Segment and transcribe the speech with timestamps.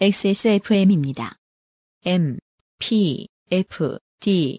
[0.00, 1.36] XSFM입니다.
[2.04, 2.38] M,
[2.78, 4.58] P, F, D.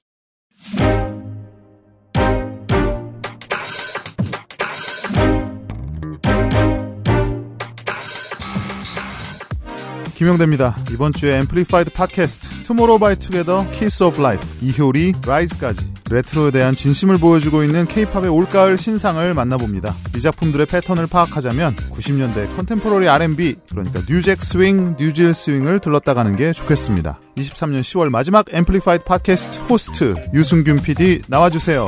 [10.16, 10.78] 김영대입니다.
[10.92, 17.18] 이번 주에 Amplified 팟캐스트 투모로우 바이 투게더 키스 오브 라이프 이효리 라이즈까지 레트로에 대한 진심을
[17.18, 19.96] 보여주고 있는 케이팝의 올가을 신상을 만나봅니다.
[20.16, 26.14] 이 작품들의 패턴을 파악하자면 90년대 contemporary R&B 그러니까 New Jack Swing, New Jill Swing을 들렀다
[26.14, 27.20] 가는 게 좋겠습니다.
[27.38, 31.88] 23년 10월 마지막 Amplified 팟캐스트 호스트 유승균 PD 나와주세요.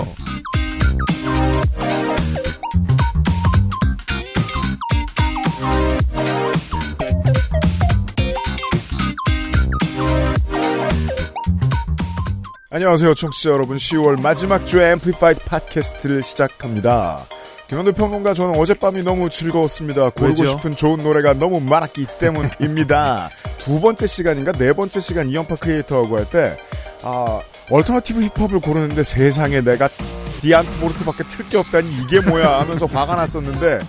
[12.76, 13.78] 안녕하세요, 청취자 여러분.
[13.78, 17.26] 10월 마지막 주의 Amplified 팟캐스트를 시작합니다.
[17.70, 20.10] 김영대 평론가 저는 어젯밤이 너무 즐거웠습니다.
[20.10, 20.46] 고르고 왜죠?
[20.46, 23.30] 싶은 좋은 노래가 너무 많았기 때문입니다.
[23.60, 26.58] 두 번째 시간인가 네 번째 시간 이연파 크리에이터하고 할 때,
[27.04, 29.88] 아, alternative 힙합을 고르는데 세상에 내가
[30.42, 33.80] Die Antwoord밖에 틀 게 없다니 이게 뭐야 하면서 화가 났었는데,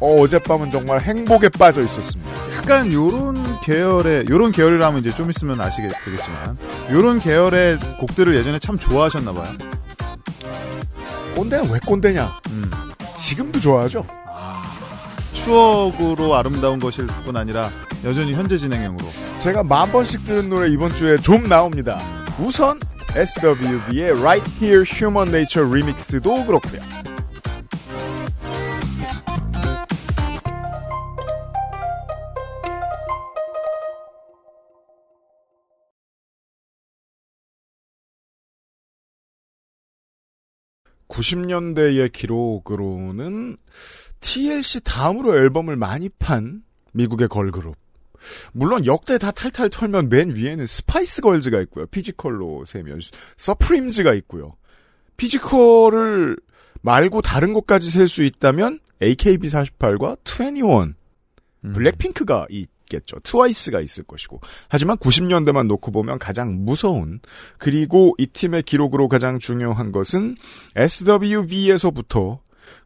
[0.00, 2.30] 어, 어젯밤은 정말 행복에 빠져 있었습니다.
[2.56, 6.58] 약간 요런 계열의 요런 계열이라면 이제 좀 있으면 아시게 되겠지만
[6.90, 9.52] 요런 계열의 곡들을 예전에 참 좋아하셨나 봐요.
[11.34, 12.40] 꼰대는 왜 꼰대냐?
[12.50, 12.70] 음.
[13.14, 14.04] 지금도 좋아하죠?
[15.32, 17.70] 추억으로 아름다운 것일 뿐 아니라
[18.04, 19.06] 여전히 현재 진행형으로
[19.38, 22.00] 제가 만 번씩 들은 노래 이번 주에 좀 나옵니다.
[22.38, 22.78] 우선
[23.14, 26.80] SWB의 Right Here Human Nature 리믹스도 그렇고요.
[41.10, 43.56] (90년대의) 기록으로는
[44.20, 47.74] TLC 다음으로 앨범을 많이 판 미국의 걸그룹
[48.52, 51.86] 물론 역대 다 탈탈 털면 맨 위에는 스파이스 걸즈가 있고요.
[51.86, 53.00] physical로 세면
[53.36, 54.56] 서프림즈가 있고요.
[55.16, 56.36] physical을
[56.82, 60.94] 말고 다른 것까지 셀 수 있다면 AKB48과 2NE1,
[61.64, 61.72] 음.
[61.72, 62.46] 블랙핑크가
[62.90, 63.18] 있겠죠.
[63.20, 64.40] 트와이스가 있을 것이고.
[64.68, 67.20] 하지만 90년대만 놓고 보면 가장 무서운
[67.58, 70.36] 그리고 이 팀의 기록으로 가장 중요한 것은
[70.76, 72.40] SWV에서부터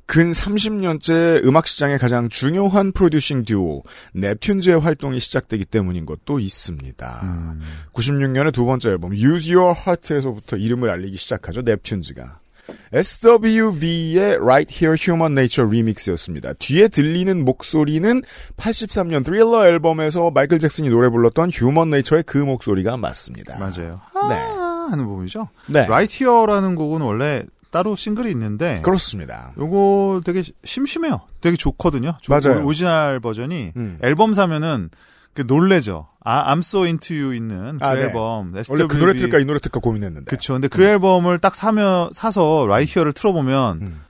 [0.06, 3.82] 근 30년째 음악 시장의 가장 중요한 프로듀싱 듀오
[4.14, 7.20] 넵튠즈의 활동이 시작되기 때문인 것도 있습니다.
[7.22, 7.60] 음.
[7.94, 11.62] 96년의 두 번째 앨범 Use Your Heart에서부터 이름을 알리기 시작하죠.
[11.62, 12.43] 넵튠즈가.
[12.92, 16.52] SWV의 Right Here Human Nature 리믹스였습니다.
[16.54, 18.22] 뒤에 들리는 목소리는
[18.56, 23.58] 83년 Thriller 앨범에서 마이클 잭슨이 노래 불렀던 Human Nature의 그 목소리가 맞습니다.
[23.58, 24.00] 맞아요.
[24.28, 24.34] 네.
[24.34, 25.48] 아, 하는 부분이죠.
[25.66, 25.80] 네.
[25.80, 29.52] Right Here라는 곡은 원래 따로 싱글이 있는데 그렇습니다.
[29.58, 31.22] 요거 되게 시- 심심해요.
[31.40, 32.16] 되게 좋거든요.
[32.22, 32.64] 좋- 맞아요.
[32.64, 33.98] 오리지널 버전이 음.
[34.02, 34.90] 앨범 사면은
[35.34, 36.08] 그 놀래죠.
[36.20, 38.02] 아, I'm So Into You 있는 그 아, 네.
[38.02, 38.54] 앨범.
[38.68, 38.96] 원래 그.
[38.96, 40.30] 노래 틀까 이 노래 틀까 고민했는데.
[40.30, 40.54] 그쵸.
[40.54, 44.00] 근데 그 앨범을 딱 사면, 사서 라이 히어를 틀어보면, 음.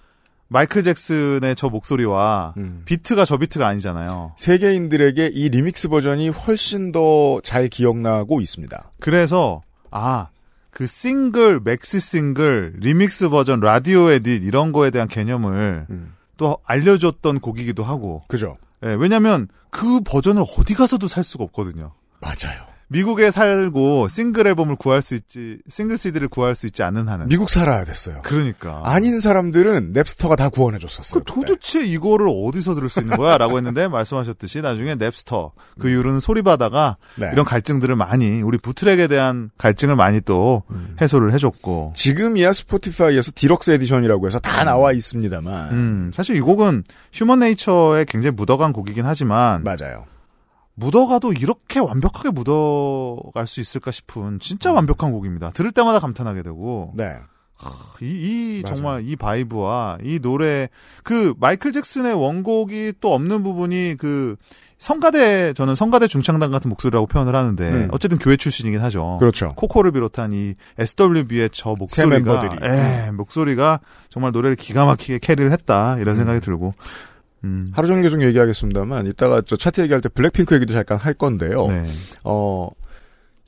[0.49, 2.83] 마이클 잭슨의 저 목소리와 음.
[2.85, 4.35] 비트가 저 비트가 아니잖아요.
[4.37, 8.91] 세계인들에게 이 리믹스 버전이 훨씬 더 잘 기억나고 있습니다.
[9.01, 10.29] 그래서, 아,
[10.71, 16.13] 그 싱글, maxi 싱글, 리믹스 버전, 라디오 edit 이런 거에 대한 개념을 음.
[16.37, 18.23] 또 알려줬던 곡이기도 하고.
[18.29, 18.57] 그죠?
[18.85, 21.95] 예, 왜냐면 그 버전을 어디 가서도 살 수가 없거든요.
[22.21, 22.74] 맞아요.
[22.89, 27.29] 미국에 살고 싱글 앨범을 구할 수 있지, 싱글 CD를 구할 수 있지 않은 한은.
[27.29, 28.21] 미국 살아야 됐어요.
[28.23, 28.83] 그러니까.
[28.85, 31.23] 아닌 사람들은 Napster가 다 구원해 줬었어요.
[31.23, 33.39] 그 도대체 이거를 어디서 들을 수 있는 거야?
[33.39, 37.31] 라고 했는데 말씀하셨듯이 나중에 Napster 그 이후로는 소리바다가 네.
[37.33, 40.97] 이런 갈증들을 많이 우리 bootleg에 대한 갈증을 많이 또 음.
[41.01, 45.73] 해소를 해줬고 지금이야 Spotify에서 deluxe edition이라고 해서 다 나와 있습니다만.
[45.73, 50.05] 음, 사실 이 곡은 휴먼 네이처에 굉장히 묻어간 곡이긴 하지만 맞아요.
[50.75, 55.51] 묻어가도 이렇게 완벽하게 묻어갈 수 있을까 싶은 진짜 완벽한 곡입니다.
[55.51, 57.17] 들을 때마다 감탄하게 되고 네.
[58.03, 58.63] 이, 이.
[58.67, 60.69] 정말 이 vibe와 이 노래
[61.03, 64.37] 그 마이클 잭슨의 원곡이 또 없는 부분이 그
[64.79, 67.89] 성가대 저는 성가대 중창단 같은 목소리라고 표현을 하는데 음.
[67.93, 69.17] 어쨌든 교회 출신이긴 하죠.
[69.19, 69.55] 그렇죠.
[69.57, 72.59] 코코를 비롯한 이 SWB의 저 목소리가 멤버들이.
[72.63, 73.81] 예, 목소리가
[74.11, 76.75] 정말 노래를 기가 막히게 캐리를 했다 이런 생각이 들고
[77.45, 77.71] 음.
[77.73, 81.69] 하루 종일 계속 얘기하겠습니다만 이따가 저 차트 얘기할 때 블랙핑크 얘기도 잠깐 할 건데요.
[81.69, 81.87] 네.
[82.25, 82.69] 어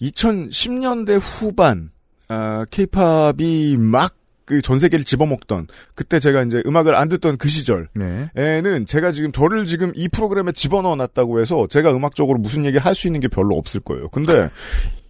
[0.01, 1.91] 2010년대 후반
[2.29, 4.15] 아, 케이팝이 막
[4.47, 8.31] 그 전 세계를 집어먹던 그때 제가 이제 음악을 안 듣던 그 시절 네.
[8.37, 12.95] 에는 제가 지금 저를 지금 이 프로그램에 집어넣어 놨다고 해서 제가 음악적으로 무슨 얘기 할
[12.95, 14.09] 수 있는 게 별로 없을 거예요.
[14.09, 14.49] 근데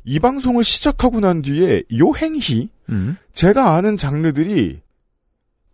[0.04, 3.16] 이 방송을 시작하고 난 뒤에 요 행희 음.
[3.34, 4.80] 제가 아는 장르들이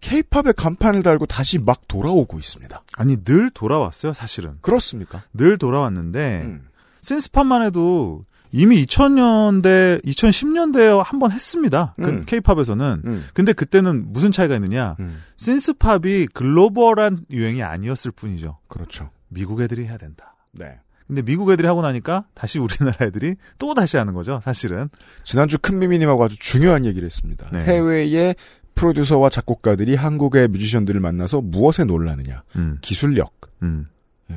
[0.02, 2.82] 케이팝의 간판을 달고 다시 막 돌아오고 있습니다.
[2.98, 4.58] 아니 늘 돌아왔어요, 사실은.
[4.60, 5.22] 그렇습니까?
[5.32, 6.68] 늘 돌아왔는데 음.
[7.00, 11.94] 센스팝만 해도 이미 2000년대, 2010년대에 한 번 했습니다.
[11.96, 12.22] 그 음.
[12.26, 13.02] 케이팝에서는.
[13.06, 13.24] 음.
[13.32, 14.96] 근데 그때는 무슨 차이가 있느냐?
[15.00, 15.22] 음.
[15.38, 18.58] 센스팝이 글로벌한 유행이 아니었을 뿐이죠.
[18.68, 19.08] 그렇죠.
[19.28, 20.34] 미국 애들이 해야 된다.
[20.52, 20.78] 네.
[21.06, 24.88] 근데 미국 애들이 하고 나니까 다시 우리나라 애들이 또 다시 하는 거죠, 사실은.
[25.24, 27.48] 지난주 큰 미미님하고 아주 중요한 얘기를 했습니다.
[27.52, 27.64] 네.
[27.64, 28.34] 해외의
[28.74, 32.42] 프로듀서와 작곡가들이 한국의 뮤지션들을 만나서 무엇에 놀라느냐.
[32.56, 33.32] 음, 기술력.
[33.62, 33.88] 음,
[34.30, 34.36] 예.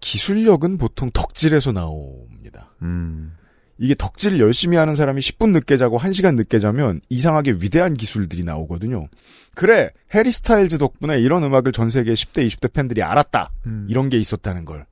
[0.00, 2.74] 기술력은 보통 덕질에서 나옵니다.
[2.82, 3.36] 음.
[3.78, 9.08] 이게 덕질 열심히 하는 사람이 10분 늦게 자고 1시간 늦게 자면 이상하게 위대한 기술들이 나오거든요.
[9.54, 13.50] 그래, 해리 스타일즈 덕분에 이런 음악을 전 세계 10대, 20대 팬들이 알았다.
[13.66, 13.86] 음.
[13.88, 14.86] 이런 게 있었다는 걸.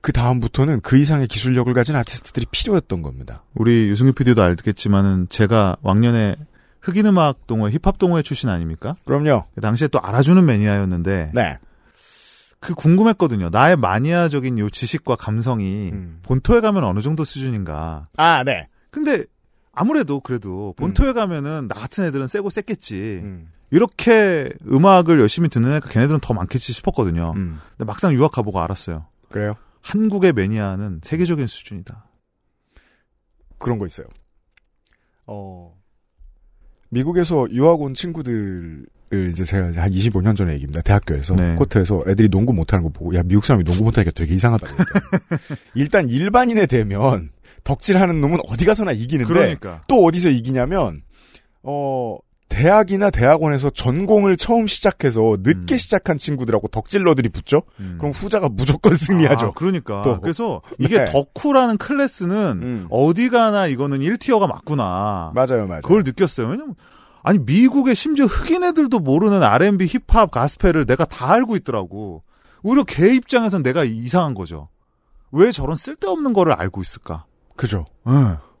[0.00, 3.44] 그 다음부터는 그 이상의 기술력을 가진 아티스트들이 필요했던 겁니다.
[3.54, 6.36] 우리 유승규 PD도 알겠지만은 제가 왕년에
[6.84, 8.92] 흑인 음악 동호회, 힙합 동호회 출신 아닙니까?
[9.06, 9.44] 그럼요.
[9.54, 11.58] 그 당시에 또 알아주는 매니아였는데 네.
[12.60, 13.48] 그 궁금했거든요.
[13.50, 16.20] 나의 마니아적인 요 지식과 감성이 음.
[16.22, 18.04] 본토에 가면 어느 정도 수준인가.
[18.16, 18.68] 아, 네.
[18.90, 19.24] 근데
[19.72, 23.20] 아무래도 그래도 본토에 가면은 나 같은 애들은 세고 셌겠지.
[23.22, 23.50] 음.
[23.70, 27.32] 이렇게 음악을 열심히 듣는 애가 걔네들은 더 많겠지 싶었거든요.
[27.34, 27.60] 음.
[27.70, 29.06] 근데 막상 유학 가보고 알았어요.
[29.30, 29.54] 그래요?
[29.80, 32.06] 한국의 매니아는 세계적인 수준이다.
[33.58, 34.06] 그런 거 있어요.
[35.26, 35.74] 어,
[36.94, 38.86] 미국에서 유학 온 친구들을
[39.30, 40.80] 이제 제가 한 25년 전의 얘기입니다.
[40.80, 41.54] 대학교에서 네.
[41.56, 44.66] 코트에서 애들이 농구 못하는 거 보고 야 미국 사람이 농구 못하니까 되게 이상하다.
[45.74, 47.30] 일단 일반인에 대면
[47.64, 49.82] 덕질하는 놈은 어디 가서나 이기는데 그러니까.
[49.88, 51.02] 또 어디서 이기냐면
[51.62, 52.18] 어
[52.48, 55.76] 대학이나 대학원에서 전공을 처음 시작해서 늦게 음.
[55.76, 57.62] 시작한 친구들하고 덕질러들이 붙죠.
[57.80, 57.96] 음.
[57.98, 59.46] 그럼 후자가 무조건 승리하죠.
[59.46, 60.02] 아, 그러니까.
[60.02, 60.20] 또.
[60.20, 61.04] 그래서 이게 네.
[61.06, 62.86] 덕후라는 클래스는 음.
[62.90, 65.32] 어디 가나 이거는 1 tier가 맞구나.
[65.34, 65.82] 맞아요, 맞아요.
[65.82, 66.46] 그걸 느꼈어요.
[66.48, 66.74] 왜냐면
[67.22, 72.22] 아니 미국에 심지어 흑인 애들도 모르는 R&B, 힙합, 가스펠을 내가 다 알고 있더라고.
[72.62, 74.68] 오히려 걔 입장에선 내가 이상한 거죠.
[75.32, 77.24] 왜 저런 쓸데없는 거를 알고 있을까?
[77.56, 77.86] 그죠.
[78.08, 78.12] 예.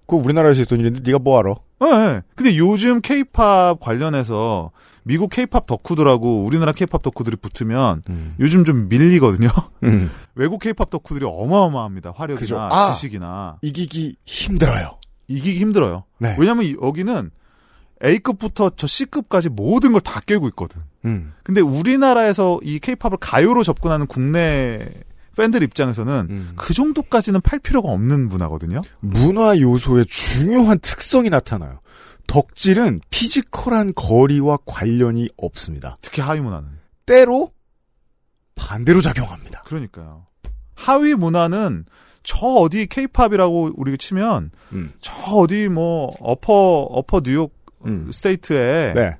[0.06, 1.54] 그거 우리나라에서 있던 일인데 네가 뭐 알아?
[1.82, 2.22] 예.
[2.34, 4.70] 근데 요즘 케이팝 관련해서
[5.02, 8.34] 미국 케이팝 덕후들하고 우리나라 케이팝 덕후들이 붙으면 음.
[8.40, 9.48] 요즘 좀 밀리거든요.
[9.82, 10.10] 음.
[10.34, 12.12] 외국 케이팝 덕후들이 어마어마합니다.
[12.16, 12.68] 화력이나.
[12.72, 12.92] 아.
[12.94, 14.98] 지식이나 이기기 힘들어요.
[15.28, 16.04] 이기기 힘들어요.
[16.18, 16.36] 네.
[16.38, 17.30] 왜냐면 이- 여기는
[18.02, 20.80] A급부터 저 C급까지 모든 걸다 꿰고 있거든.
[21.04, 21.32] 음.
[21.42, 24.80] 근데 우리나라에서 이 케이팝을 가요로 접근하는 국내
[25.34, 26.52] 팬들 입장에서는 음.
[26.56, 28.80] 그 정도까지는 팔 필요가 없는 문화거든요.
[29.00, 31.80] 문화 요소의 중요한 특성이 나타나요.
[32.26, 35.96] 덕질은 피지컬한 거리와 관련이 없습니다.
[36.00, 36.68] 특히 하위 문화는.
[37.06, 37.50] 때로
[38.54, 39.62] 반대로 작용합니다.
[39.64, 40.26] 그러니까요.
[40.74, 41.84] 하위 문화는
[42.22, 44.92] 저 어디 케이팝이라고 우리가 치면 음.
[45.00, 46.52] 저 어디 뭐 upper
[46.90, 47.54] upper New York
[47.86, 48.10] 음.
[48.10, 49.16] State에 네.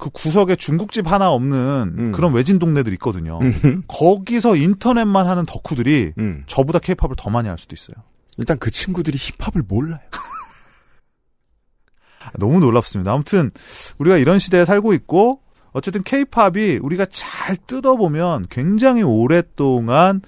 [0.00, 2.12] 그 구석에 중국집 하나 없는 음.
[2.12, 3.38] 그런 외진 동네들 있거든요.
[3.42, 3.82] 음.
[3.86, 6.42] 거기서 인터넷만 하는 덕후들이 음.
[6.46, 7.96] 저보다 케이팝을 더 많이 알 수도 있어요.
[8.38, 10.00] 일단 그 친구들이 힙합을 몰라요.
[12.38, 13.12] 너무 놀랍습니다.
[13.12, 13.50] 아무튼
[13.98, 15.42] 우리가 이런 시대에 살고 있고
[15.72, 20.22] 어쨌든 케이팝이 우리가 잘 뜯어보면 굉장히 오랫동안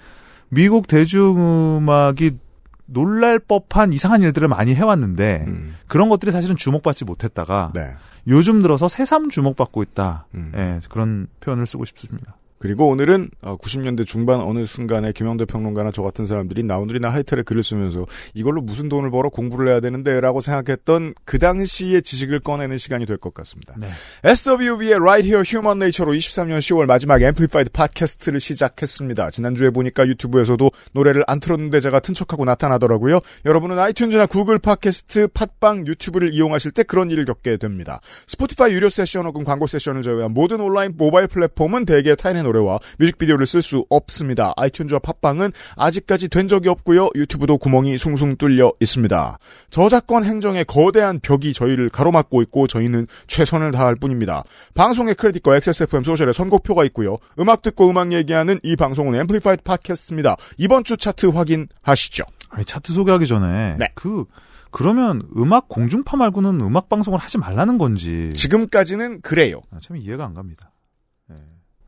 [0.51, 2.39] 미국 대중음악이
[2.85, 5.77] 놀랄 법한 이상한 일들을 많이 해왔는데 음.
[5.87, 7.95] 그런 것들이 사실은 주목받지 못했다가 네.
[8.27, 10.27] 요즘 들어서 새삼 주목받고 있다.
[10.35, 10.53] 음.
[10.55, 12.37] 예, 그런 표현을 쓰고 싶습니다.
[12.63, 18.07] 그리고 오늘은 90년대 중반 어느 순간에 김영대 평론가나 저 같은 사람들이 나오늘이나 하이텔에 글을 쓰면서
[18.35, 23.35] 이걸로 무슨 돈을 벌어 공부를 해야 되는데라고 생각했던 그 당시의 지식을 꺼내는 시간이 될 것
[23.35, 23.75] 같습니다.
[23.79, 23.89] 네.
[24.23, 29.33] SWV의 Right Here Human Nature로 23년 10월 마지막 Amplified 팟캐스트를 시작했습니다.
[29.33, 33.19] 지난주에 보니까 유튜브에서도 노래를 안 틀었는데 제가 튼 척하고 나타나더라고요.
[33.45, 37.99] 여러분은 iTunes나 구글 팟캐스트, 팟빵, 유튜브를 이용하실 때 그런 일을 겪게 됩니다.
[38.29, 42.79] Spotify 유료 세션 혹은 광고 세션을 제외한 모든 온라인 모바일 플랫폼은 대개 타인의 노래 와
[42.99, 44.53] 뮤직비디오를 쓸 수 없습니다.
[44.57, 47.09] iTunes와 팟빵은 아직까지 된 적이 없고요.
[47.15, 49.39] 유튜브도 구멍이 숭숭 뚫려 있습니다.
[49.71, 54.45] 저작권 행정의 거대한 벽이 저희를 가로막고 있고 저희는 최선을 다할 뿐입니다.
[54.75, 57.19] 방송의 크레딧과 XSFM social에 선곡표가 있고요.
[57.39, 60.37] 음악 듣고 음악 얘기하는 이 방송은 Amplified 팟캐스트입니다.
[60.59, 62.25] 이번 주 차트 확인하시죠.
[62.51, 63.89] 아니, 차트 소개하기 전에 네.
[63.95, 64.25] 그
[64.71, 69.61] 그러면 음악 공중파 말고는 음악 방송을 하지 말라는 건지 지금까지는 그래요.
[69.71, 70.72] 아, 참 이해가 안 갑니다.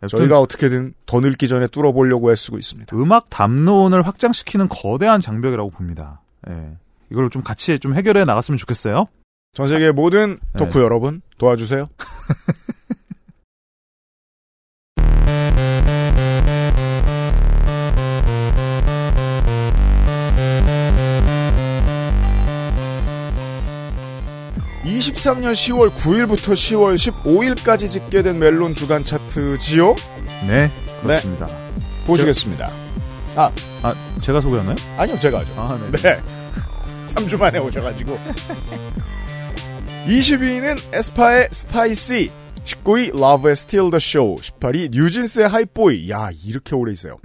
[0.05, 0.09] 예.
[0.09, 2.97] 저희가 어떻게든 더 늙기 전에 뚫어보려고 애쓰고 있습니다.
[2.97, 6.21] 음악 담론을 확장시키는 거대한 장벽이라고 봅니다.
[6.49, 6.77] 예.
[7.11, 9.07] 이걸 좀 같이 좀 해결해 나갔으면 좋겠어요.
[9.55, 10.59] 전 세계 모든 네.
[10.59, 11.89] 덕후 여러분 도와주세요.
[25.13, 29.95] (23년 10월 9일부터 10월 15일까지 집계된 멜론 주간 차트지요
[30.47, 30.71] 네,
[31.03, 31.47] 그렇습니다.
[32.07, 32.71] 보시겠습니다
[33.37, 33.51] 아,
[34.23, 34.77] 제가 소개하나요?
[34.97, 35.53] 아니요, 제가 하죠.
[35.57, 35.99] 아, 네.
[36.01, 36.21] 네.
[37.09, 38.17] 3주 만에 오셔가지고.
[40.07, 42.31] 22위는 에스파의 Spicy.
[42.65, 44.37] 19위 Lauv의 Steal the Show.
[44.37, 46.11] 18위 뉴진스의 Hype Boy.
[46.11, 47.19] 야 이렇게 오래 있어요.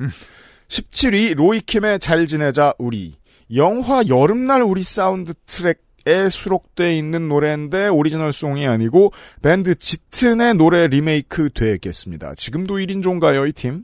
[0.67, 3.15] 17위 로이킴의 잘 지내자 우리.
[3.55, 10.87] 영화 여름날 우리 사운드 트랙 에 수록돼 있는 노래인데 오리지널 song이 아니고 밴드 짙은의 노래
[10.87, 12.35] 리메이크 되겠습니다.
[12.35, 13.83] 지금도 1인조인가요 이 팀?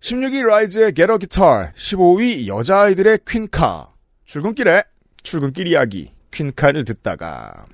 [0.00, 1.72] 16위 라이즈의 Get A Guitar.
[1.74, 3.92] 15위 여자아이들의 퀸카.
[4.24, 4.84] 출근길에
[5.22, 6.12] 출근길 이야기.
[6.30, 7.66] 퀸카를 듣다가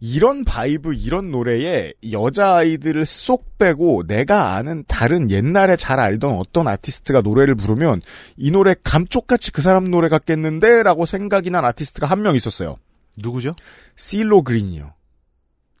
[0.00, 7.22] 이런 vibe, 이런 노래에 여자아이들을 쏙 빼고 내가 아는 다른 옛날에 잘 알던 어떤 아티스트가
[7.22, 8.02] 노래를 부르면
[8.36, 10.82] 이 노래 감쪽같이 그 사람 노래 같겠는데?
[10.82, 12.76] 라고 생각이 난 아티스트가 한 명 있었어요.
[13.18, 13.54] 누구죠?
[13.94, 14.92] CeeLo Green이요.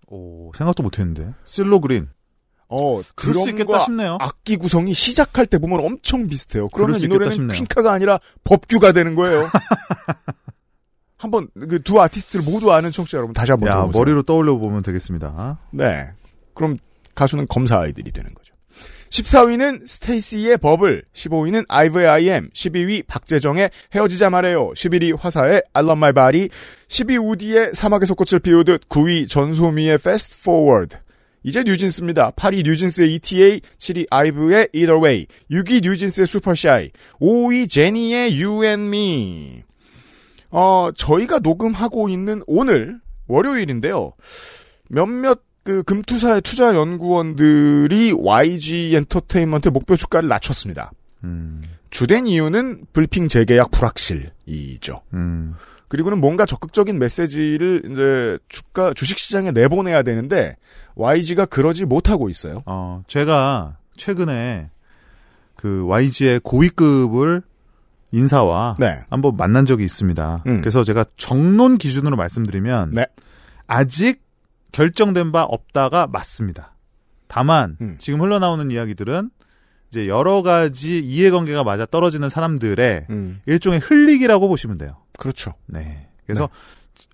[0.08, 1.32] 오, 생각도 못했는데.
[1.44, 2.08] CeeLo Green.
[2.68, 4.16] 어, 그럴 수 있겠다 싶네요.
[4.20, 6.68] 악기 구성이 시작할 때 보면 엄청 비슷해요.
[6.70, 7.56] 그러면 수이 노래는 싶네요.
[7.56, 9.50] 퀸카가 아니라 법규가 되는 거예요.
[11.16, 14.00] 한번 그 두 아티스트를 모두 아는 청취자 여러분 다시 한번 야, 들어보세요.
[14.00, 15.58] 머리로 떠올려 보면 되겠습니다.
[15.72, 16.10] 네.
[16.54, 16.78] 그럼
[17.14, 18.54] 가수는 검사 아이들이 되는 거죠.
[19.10, 26.12] 14위는 스테이시의 버블, 15위는 아이브의 IM, 12위 박재정의 헤어지자 말해요, 11위 화사의 I Love My
[26.12, 26.48] Body,
[26.88, 30.96] 10위 우디의 사막에서 꽃을 피우듯, 9위 전소미의 Fast Forward,
[31.44, 32.32] 이제 뉴진스입니다.
[32.32, 39.62] 8위 뉴진스의 ETA, 7위 아이브의 Either Way, 6위 뉴진스의 Supershy, 5위 제니의 You and Me.
[40.50, 44.12] 어, 저희가 녹음하고 있는 오늘 월요일인데요.
[44.88, 50.92] 몇몇 그 금투사의 투자 연구원들이 YG 엔터테인먼트 목표 주가를 낮췄습니다.
[51.24, 51.60] 음,
[51.90, 55.02] 주된 이유는 불핑 재계약 불확실이죠.
[55.14, 55.54] 음.
[55.88, 60.56] 그리고는 뭔가 적극적인 메시지를 이제 주가 주식 시장에 내보내야 되는데
[60.94, 62.62] YG가 그러지 못하고 있어요.
[62.66, 64.70] 어, 제가 최근에
[65.56, 67.42] 그 YG의 고위급을
[68.16, 69.04] 인사와 네.
[69.10, 70.44] 한번 만난 적이 있습니다.
[70.46, 70.60] 음.
[70.60, 73.06] 그래서 제가 정론 기준으로 말씀드리면 네.
[73.66, 74.22] 아직
[74.72, 76.74] 결정된 바 없다가 맞습니다.
[77.28, 77.96] 다만 음.
[77.98, 79.30] 지금 흘러나오는 이야기들은
[79.88, 83.40] 이제 여러 가지 이해관계가 맞아 떨어지는 사람들의 음.
[83.46, 84.96] 일종의 흘리기라고 보시면 돼요.
[85.18, 85.52] 그렇죠.
[85.66, 86.08] 네.
[86.26, 86.48] 그래서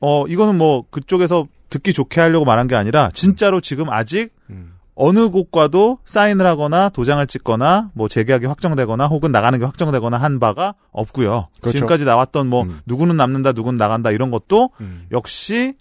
[0.00, 4.71] 어 이거는 뭐 그쪽에서 듣기 좋게 하려고 말한 게 아니라 진짜로 지금 아직 음.
[4.94, 10.74] 어느 곳과도 사인을 하거나 도장을 찍거나 뭐 재계약이 확정되거나 혹은 나가는 게 확정되거나 한 바가
[10.90, 11.48] 없고요.
[11.60, 11.78] 그렇죠.
[11.78, 12.80] 지금까지 나왔던 뭐 음.
[12.86, 15.06] 누구는 남는다, 누구는 나간다 이런 것도 음.
[15.10, 15.76] 역시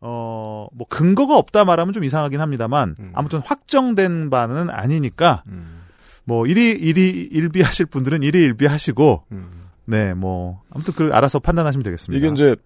[0.00, 3.12] 어 뭐 근거가 없다 말하면 좀 이상하긴 합니다만 음.
[3.14, 5.80] 아무튼 확정된 바는 아니니까 음.
[6.24, 9.50] 뭐 일이 일이 일비하실 분들은 일이 일비하시고 음.
[9.86, 12.18] 네뭐 아무튼 그 알아서 판단하시면 되겠습니다.
[12.18, 12.56] 이게 이제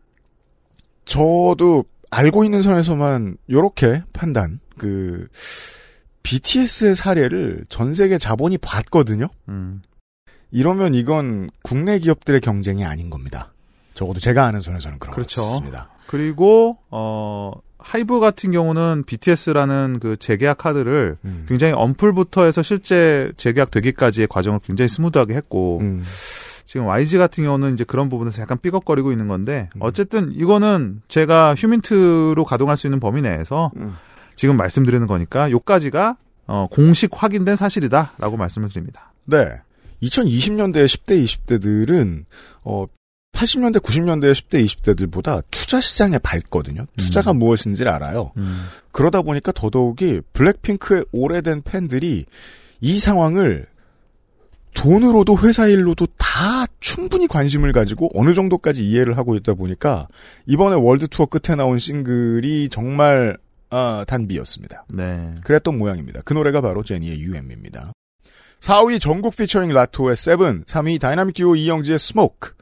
[1.05, 5.27] 저도 알고 있는 선에서만 요렇게 판단 그
[6.25, 9.29] BTS의 사례를 전 세계 자본이 봤거든요.
[9.49, 9.83] 음.
[10.51, 13.53] 이러면 이건 국내 기업들의 경쟁이 아닌 겁니다.
[13.95, 15.43] 적어도 제가 아는 선에서는 그렇죠.
[15.43, 15.91] 그렇습니다.
[16.07, 21.45] 그리고 어 하이브 같은 경우는 BTS라는 그 재계약 카드를 음.
[21.49, 26.03] 굉장히 언플부터 해서 실제 재계약 되기까지의 과정을 굉장히 스무드하게 했고 음.
[26.65, 29.81] 지금 YG 같은 경우는 이제 그런 부분에서 약간 삐걱거리고 있는 건데 음.
[29.83, 33.95] 어쨌든 이거는 제가 휴민트로 가동할 수 있는 범위 내에서 음.
[34.35, 39.13] 지금 말씀드리는 거니까 요까지가 어, 공식 확인된 사실이다라고 말씀을 드립니다.
[39.25, 39.47] 네.
[40.03, 42.25] 2020년대 10대, 20대들은,
[42.65, 42.87] 어,
[43.33, 46.85] 80년대, 90년대 10대, 20대들보다 투자 시장에 밝거든요.
[46.97, 47.39] 투자가 음.
[47.39, 48.31] 무엇인지를 알아요.
[48.93, 52.27] 그러다 보니까 더더욱이 블랙핑크의 오래된 팬들이
[52.81, 53.67] 이 상황을
[54.75, 60.09] 돈으로도 회사 일로도 다 충분히 관심을 가지고 어느 정도까지 이해를 하고 있다 보니까
[60.47, 63.39] 이번에 world 투어 끝에 나온 싱글이 정말
[63.77, 64.85] 아, 단비였습니다.
[64.91, 65.35] 네.
[65.43, 66.21] 그랬던 모양입니다.
[66.25, 67.93] 그 노래가 바로 제니의 UM입니다.
[68.61, 72.53] 4위 정국 featuring Latto의 Seven, 3위 다이나믹 듀오 이영지의 Smoke.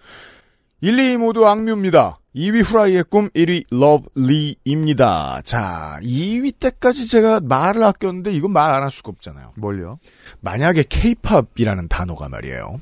[0.81, 2.19] 1, 2위 모두 악뮤입니다.
[2.35, 5.43] 2위 후라이의 꿈, 1위 Love Lee입니다.
[5.45, 9.53] 자, 2위 때까지 제가 말을 아꼈는데 이건 말 안 할 수가 없잖아요.
[9.57, 9.99] 뭘요?
[10.41, 12.81] 만약에 케이팝이라는 단어가 말이에요.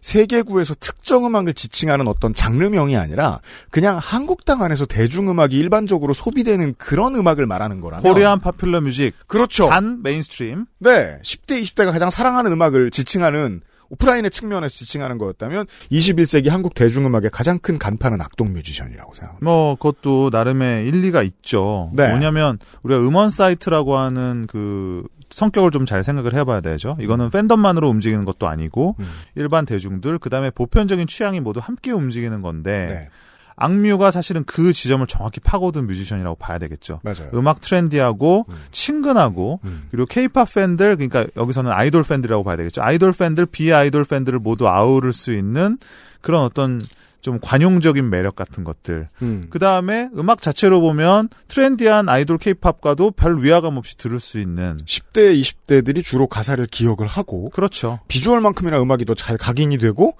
[0.00, 3.40] 세계구에서 특정 음악을 지칭하는 어떤 장르명이 아니라
[3.70, 9.68] 그냥 한국 땅 안에서 대중음악이 일반적으로 소비되는 그런 음악을 말하는 거라면 Korean popular music 그렇죠.
[9.68, 10.66] 단 mainstream.
[10.78, 11.18] 네.
[11.22, 17.78] 10대, 20대가 가장 사랑하는 음악을 지칭하는 오프라인의 측면에서 지칭하는 거였다면 21세기 한국 대중음악의 가장 큰
[17.78, 19.44] 간판은 악동 뮤지션이라고 생각합니다.
[19.44, 21.90] 뭐 그것도 나름의 일리가 있죠.
[21.94, 22.08] 네.
[22.08, 26.96] 뭐냐면 우리가 음원 사이트라고 하는 그 성격을 좀 잘 생각을 해봐야 되죠.
[27.00, 29.06] 이거는 팬덤만으로 움직이는 것도 아니고 음.
[29.36, 33.08] 일반 대중들 그다음에 보편적인 취향이 모두 함께 움직이는 건데 네.
[33.56, 37.00] 악뮤가 사실은 그 지점을 정확히 파고든 뮤지션이라고 봐야 되겠죠.
[37.02, 37.30] 맞아요.
[37.34, 38.54] 음악 trendy하고 음.
[38.70, 39.88] 친근하고 음.
[39.90, 42.82] 그리고 케이팝 팬들 그러니까 여기서는 아이돌 팬들이라고 봐야 되겠죠.
[42.82, 45.78] 아이돌 팬들 비아이돌 팬들을 모두 아우를 수 있는
[46.20, 46.80] 그런 어떤
[47.20, 49.08] 좀 관용적인 매력 같은 것들.
[49.22, 49.46] 음.
[49.50, 55.40] 그 다음에 음악 자체로 보면 trendy한 아이돌 케이팝과도 별 위화감 없이 들을 수 있는 10대,
[55.40, 57.98] 20대들이 주로 가사를 기억을 하고 그렇죠.
[58.08, 60.16] 비주얼만큼이나 음악이 더 잘 각인이 되고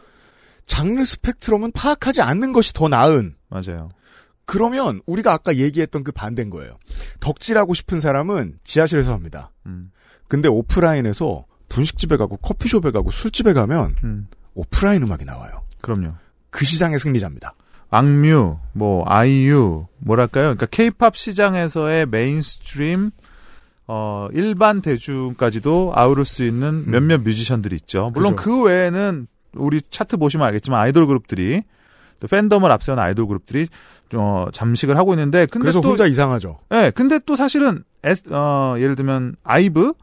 [0.66, 3.88] 장르 스펙트럼은 파악하지 않는 것이 더 나은 맞아요.
[4.44, 6.72] 그러면 우리가 아까 얘기했던 그 반대인 거예요.
[7.20, 9.52] 덕질하고 싶은 사람은 지하실에서 합니다.
[9.66, 9.90] 음.
[10.26, 14.26] 근데 오프라인에서 분식집에 가고 커피숍에 가고 술집에 가면 음.
[14.54, 15.62] 오프라인 음악이 나와요.
[15.80, 16.14] 그럼요.
[16.50, 17.54] 그 시장의 승리자입니다.
[17.90, 20.44] 악뮤, 뭐 아이유, 뭐랄까요?
[20.44, 23.10] 그러니까 케이팝 시장에서의 mainstream
[23.86, 28.10] 어 일반 대중까지도 아우를 수 있는 몇몇 뮤지션들이 있죠.
[28.12, 28.36] 물론 음.
[28.36, 28.50] 그죠.
[28.50, 31.62] 그 외에는 우리 차트 보시면 알겠지만 아이돌 그룹들이
[32.20, 33.68] 또 팬덤을 앞세운 아이돌 그룹들이
[34.14, 36.58] 어 잠식을 하고 있는데 근데 그래서 또 혼자 이상하죠.
[36.72, 39.94] 예, 근데 또 사실은 에스, 어, 예를 들면 아이브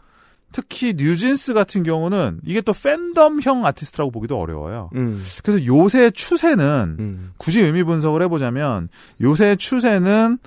[0.51, 4.89] 특히 뉴진스 같은 경우는 이게 또 팬덤형 아티스트라고 보기도 어려워요.
[4.95, 5.23] 음.
[5.43, 7.31] 그래서 요새 추세는 음.
[7.37, 8.87] 굳이 의미 분석을 해보자면
[9.21, 10.37] 요새 추세는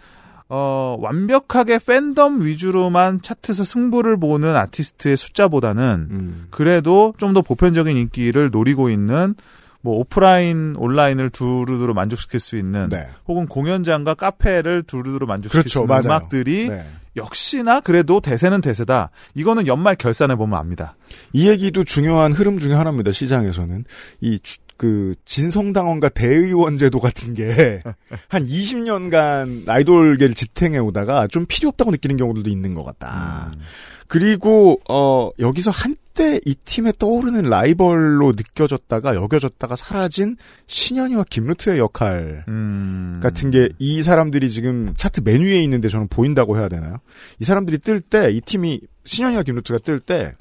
[0.51, 6.47] 어, 완벽하게 팬덤 위주로만 차트에서 승부를 보는 아티스트의 숫자보다는 음.
[6.51, 9.35] 그래도 좀 더 보편적인 인기를 노리고 있는
[9.83, 13.07] 뭐 오프라인 온라인을 두루두루 만족시킬 수 있는 네.
[13.29, 15.69] 혹은 공연장과 카페를 두루두루 만족시킬 그렇죠.
[15.69, 16.05] 수 있는 맞아요.
[16.07, 16.85] 음악들이 네.
[17.19, 19.11] 역시나 그래도 대세는 대세다.
[19.35, 20.95] 이거는 연말 결산해 보면 압니다.
[21.33, 23.13] 이 얘기도 중요한 흐름 중에 하나입니다.
[23.13, 23.85] 시장에서는
[24.21, 24.39] 이
[24.79, 27.83] 그 진성당원과 대의원 제도 같은 게
[28.29, 33.51] 한 20년간 아이돌계를 지탱해 오다가 좀 필요 없다고 느끼는 경우들도 있는 것 같다.
[33.55, 33.61] 음.
[34.07, 43.21] 그리고 어 여기서 한때 이 팀에 떠오르는 라이벌로 느껴졌다가 여겨졌다가 사라진 신현이와 김루트의 역할 음.
[43.23, 46.99] 같은 게 이 사람들이 지금 차트 맨 위에 있는데 저는 보인다고 해야 되나요?
[47.41, 50.35] 이 사람들이 뜰 때 이 팀이 신현이와 김루트가 뜰때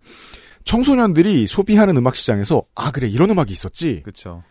[0.67, 4.43] 청소년들이 소비하는 음악 시장에서 아 그래 이런 음악이 있었지 그렇죠.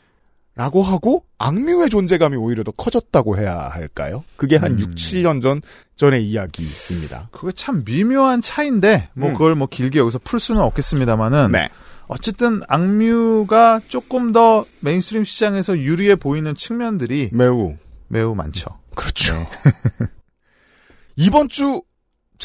[0.55, 4.25] 라고 하고 악뮤의 존재감이 오히려 더 커졌다고 해야 할까요?
[4.37, 4.79] 그게 한 음.
[4.79, 5.61] 6, 7년 전
[5.97, 7.29] 전의 이야기입니다.
[7.31, 9.33] 그게 참 미묘한 차이인데 뭐 음.
[9.35, 11.69] 그걸 뭐 길게 여기서 풀 수는 없겠습니다만은 네.
[12.09, 17.77] 어쨌든 악뮤가 조금 더 mainstream 시장에서 유리해 보이는 측면들이 매우
[18.09, 18.71] 매우 많죠.
[18.95, 19.35] 그렇죠.
[19.35, 20.07] 네.
[21.17, 21.83] 이번 주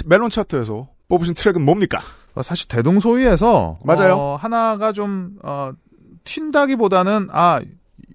[0.06, 2.04] 멜론 차트에서 뽑으신 트랙은 뭡니까?
[2.34, 4.16] 어, 사실 대동소이해서 맞아요.
[4.16, 5.72] 어, 하나가 좀 어,
[6.24, 7.62] 튄다기보다는 아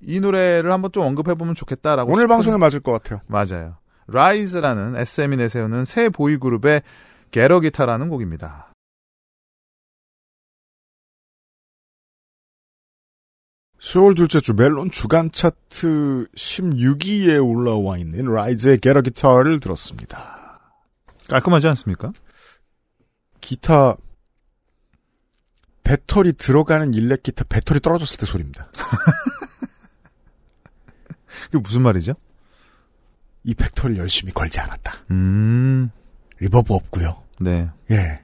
[0.09, 3.21] 이 노래를 한번 좀 언급해 보면 좋겠다라고 오늘 싶은- 방송에 맞을 것 같아요.
[3.27, 3.77] 맞아요.
[4.07, 6.83] 라이즈라는 SM이 내세우는 새 보이 그룹의
[7.33, 8.71] Get A Guitar라는 곡입니다.
[13.79, 20.19] 시월 둘째 주 멜론 주간 차트 16위에 올라와 있는 라이즈의 Get A Guitar를 들었습니다.
[21.29, 22.11] 깔끔하지 않습니까?
[23.41, 23.97] 기타
[25.87, 28.69] 배터리 들어가는 일렉 기타 배터리 떨어졌을 때 소리입니다.
[31.47, 32.15] 그게 무슨 말이죠?
[33.45, 35.05] 이 배터리 열심히 걸지 않았다.
[35.13, 35.91] 음,
[36.41, 37.23] reverb 없고요.
[37.41, 37.71] 네.
[37.93, 38.21] 예.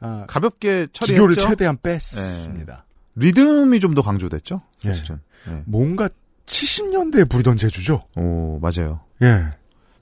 [0.00, 1.06] 아, 가볍게 처리했죠.
[1.14, 2.84] 기교를 최대한 뺐습니다.
[3.14, 4.60] 리듬이 좀 더 강조됐죠.
[4.86, 4.88] 예.
[4.88, 5.20] 사실은.
[5.46, 5.62] 네.
[5.66, 6.08] 뭔가
[6.46, 8.02] 70년대에 부리던 재주죠.
[8.16, 9.00] 오, 맞아요.
[9.22, 9.48] 예.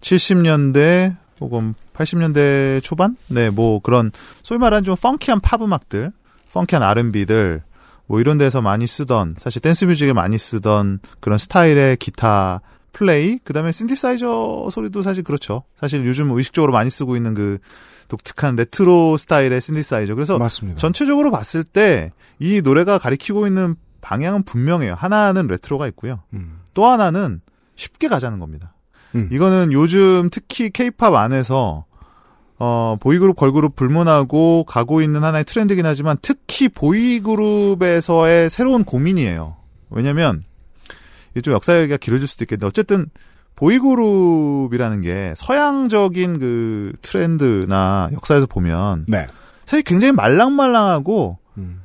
[0.01, 3.17] 70년대 혹은 80년대 초반?
[3.29, 4.11] 네, 뭐 그런
[4.43, 6.11] 소위 말하는 좀 funky한 팝 음악들,
[6.53, 7.63] 펑키한 R&B들
[8.07, 12.61] 뭐 이런 데서 많이 쓰던 사실 댄스 뮤직에 많이 쓰던 그런 스타일의 기타
[12.93, 15.63] 플레이, 그다음에 신디사이저 소리도 사실 그렇죠.
[15.81, 17.59] 사실 요즘 의식적으로 많이 쓰고 있는 그
[18.09, 20.15] 독특한 레트로 스타일의 신디사이저.
[20.15, 20.79] 그래서 맞습니다.
[20.79, 22.13] 전체적으로 봤을 때
[22.43, 24.95] 이 노래가 가리키고 있는 방향은 분명해요.
[24.95, 26.21] 하나는 레트로가 있고요.
[26.35, 26.59] 음.
[26.75, 27.41] 또 하나는
[27.77, 28.75] 쉽게 가자는 겁니다.
[29.15, 29.29] 음.
[29.31, 31.85] 이거는 요즘 특히 케이팝 안에서
[32.65, 39.57] 어, 보이그룹, 걸그룹 불문하고 가고 있는 하나의 트렌드긴 하지만 특히 보이그룹에서의 새로운 고민이에요.
[39.91, 40.45] 왜냐면
[41.33, 43.11] 이게 좀 역사 얘기가 길어질 수도 있겠는데 어쨌든
[43.57, 49.27] 보이그룹이라는 게 서양적인 그 트렌드나 역사에서 보면 네.
[49.67, 51.83] 사실 굉장히 말랑말랑하고 음.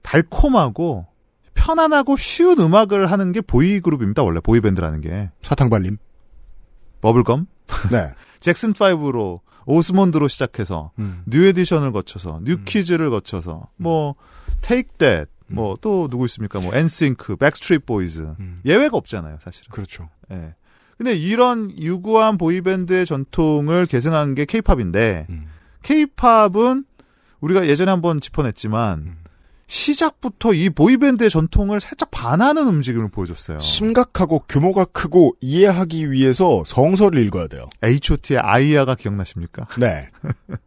[0.00, 1.08] 달콤하고
[1.52, 4.22] 편안하고 쉬운 음악을 하는 게 보이그룹입니다.
[4.22, 5.30] 원래 보이밴드라는 게.
[5.42, 5.98] 사탕발림.
[7.02, 7.48] bubblegum,
[7.90, 8.06] 네.
[8.40, 11.22] Jackson 5로 Osmond로 시작해서 음.
[11.26, 14.14] New Edition을 거쳐서 New Kids를 거쳐서 뭐
[14.60, 16.60] Take That, 뭐 또 누구 있습니까?
[16.60, 18.34] 뭐 NSYNC, Backstreet Boys.
[18.38, 18.60] 음.
[18.64, 19.70] 예외가 없잖아요, 사실은.
[19.70, 20.08] 그렇죠.
[20.30, 20.54] 예.
[20.96, 25.46] 근데 이런 유구한 보이밴드의 전통을 계승한 게 케이팝인데 음.
[25.82, 26.84] 케이팝은
[27.40, 29.16] 우리가 예전에 한번 짚어냈지만 음.
[29.70, 33.60] 시작부터 이 보이밴드의 전통을 살짝 반하는 움직임을 보여줬어요.
[33.60, 37.68] 심각하고 규모가 크고 이해하기 위해서 성서를 읽어야 돼요.
[37.84, 39.68] H.O.T의 아이야가 기억나십니까?
[39.78, 40.08] 네.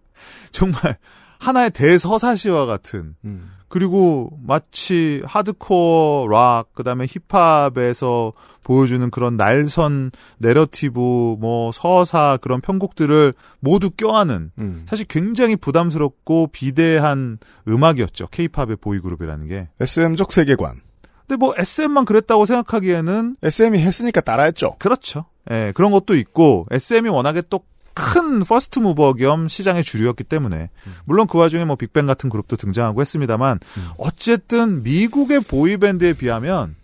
[0.51, 0.97] 정말
[1.37, 3.51] 하나의 대서사시와 같은 음.
[3.67, 8.31] 그리고 마치 하드코어 락 그다음에 힙합에서
[8.63, 10.99] 보여주는 그런 날선 내러티브
[11.39, 14.85] 뭐 서사 그런 편곡들을 모두 껴안은 음.
[14.87, 18.27] 사실 굉장히 부담스럽고 비대한 음악이었죠.
[18.27, 19.69] 케이팝의 보이그룹이라는 게.
[19.79, 20.81] SM적 세계관.
[21.27, 24.75] 근데 뭐 SM만 그랬다고 생각하기에는 SM이 했으니까 따라했죠.
[24.79, 25.25] 그렇죠.
[25.51, 30.69] 예, 그런 것도 있고 SM이 워낙에 또큰 first mover 겸 시장의 주류였기 때문에
[31.05, 33.59] 물론 그 와중에 뭐 빅뱅 같은 그룹도 등장하고 했습니다만
[33.97, 36.75] 어쨌든 미국의 보이 밴드에 비하면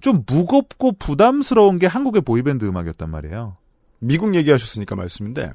[0.00, 3.56] 좀 무겁고 부담스러운 게 한국의 보이밴드 음악이었단 말이에요.
[3.98, 5.52] 미국 얘기하셨으니까 말씀인데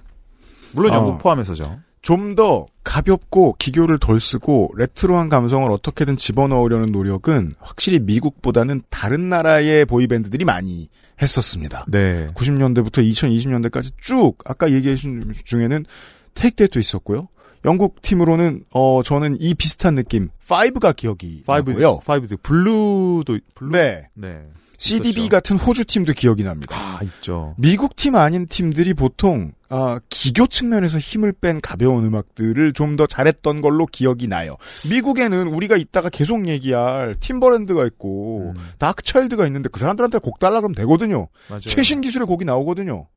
[0.74, 0.96] 물론 어.
[0.98, 1.80] 영국 포함해서죠.
[2.02, 9.86] 좀 더 가볍고 기교를 덜 쓰고 레트로한 감성을 어떻게든 집어넣으려는 노력은 확실히 미국보다는 다른 나라의
[9.86, 10.90] 보이밴드들이 많이
[11.22, 11.86] 했었습니다.
[11.88, 12.30] 네.
[12.36, 15.86] 90년대부터 2020년대까지 쭉 아까 얘기해 주신 중에는
[16.36, 17.30] Take That도 있었고요.
[17.66, 22.00] 영국 팀으로는 어 저는 이 비슷한 느낌 5가 기억이 Five 나고요.
[22.06, 24.08] Five Blue도 Blue 네.
[24.16, 24.42] 네.
[24.78, 25.30] CDB 있었죠.
[25.30, 26.76] 같은 호주 팀도 기억이 납니다.
[26.76, 27.56] 아, 있죠.
[27.58, 33.62] 미국 팀 아닌 팀들이 보통 아, 기교 측면에서 힘을 뺀 가벼운 음악들을 좀 더 잘했던
[33.62, 34.56] 걸로 기억이 나요.
[34.90, 38.62] 미국에는 우리가 이따가 계속 얘기할 팀버랜드가 있고 음.
[38.78, 41.28] 다크차일드가 있는데 그 사람들한테 곡 달라 그러면 되거든요.
[41.50, 41.62] 맞아요.
[41.62, 43.08] 최신 기술의 곡이 나오거든요.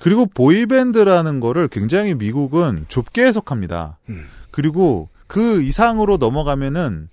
[0.00, 3.98] 그리고 보이밴드라는 거를 굉장히 미국은 좁게 해석합니다.
[4.08, 4.26] 음.
[4.50, 7.08] 그리고 그 이상으로 넘어가면은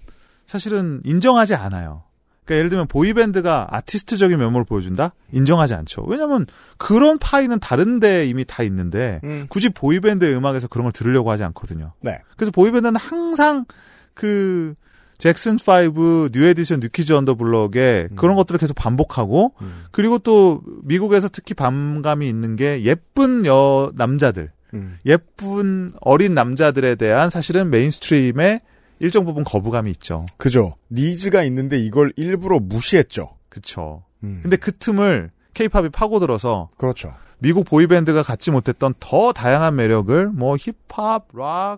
[0.46, 2.04] 사실은 인정하지 않아요.
[2.44, 5.14] 그러니까 예를 들면 보이밴드가 아티스트적인 면모를 보여준다?
[5.32, 6.04] 인정하지 않죠.
[6.04, 6.46] 왜냐면
[6.78, 9.46] 그런 파이는 다른데 이미 다 있는데 음.
[9.48, 11.94] 굳이 보이밴드의 음악에서 그런 걸 들으려고 하지 않거든요.
[12.02, 12.20] 네.
[12.36, 13.66] 그래서 보이밴드는 항상
[14.14, 14.74] 그
[15.22, 18.16] Jackson 5, New Edition, New Kids on the Block에 음.
[18.16, 19.84] 그런 것들을 계속 반복하고 음.
[19.92, 24.98] 그리고 또 미국에서 특히 반감이 있는 게 예쁜 여 남자들, 음.
[25.06, 28.62] 예쁜 어린 남자들에 대한 사실은 mainstream의
[28.98, 30.26] 일정 부분 거부감이 있죠.
[30.38, 30.74] 그죠.
[30.90, 33.38] 니즈가 있는데 이걸 일부러 무시했죠.
[33.48, 34.04] 그쵸.
[34.24, 34.40] 음.
[34.42, 37.14] 근데 그 틈을 케이팝이 파고들어서 그렇죠.
[37.38, 41.78] 미국 보이밴드가 갖지 못했던 더 다양한 매력을 뭐 힙합, 락,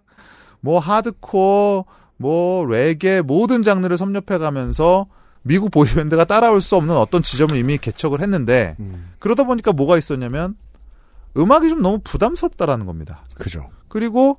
[0.62, 1.84] 뭐 하드코어,
[2.18, 5.08] 뭐 레게 모든 장르를 섭렵해 가면서
[5.42, 9.12] 미국 보이밴드가 따라올 수 없는 어떤 지점을 이미 개척을 했는데 음.
[9.20, 10.56] 그러다 보니까 뭐가 있었냐면
[11.38, 13.26] 음악이 좀 너무 부담스럽다라는 겁니다.
[13.38, 13.70] 그죠.
[13.90, 14.38] 그리고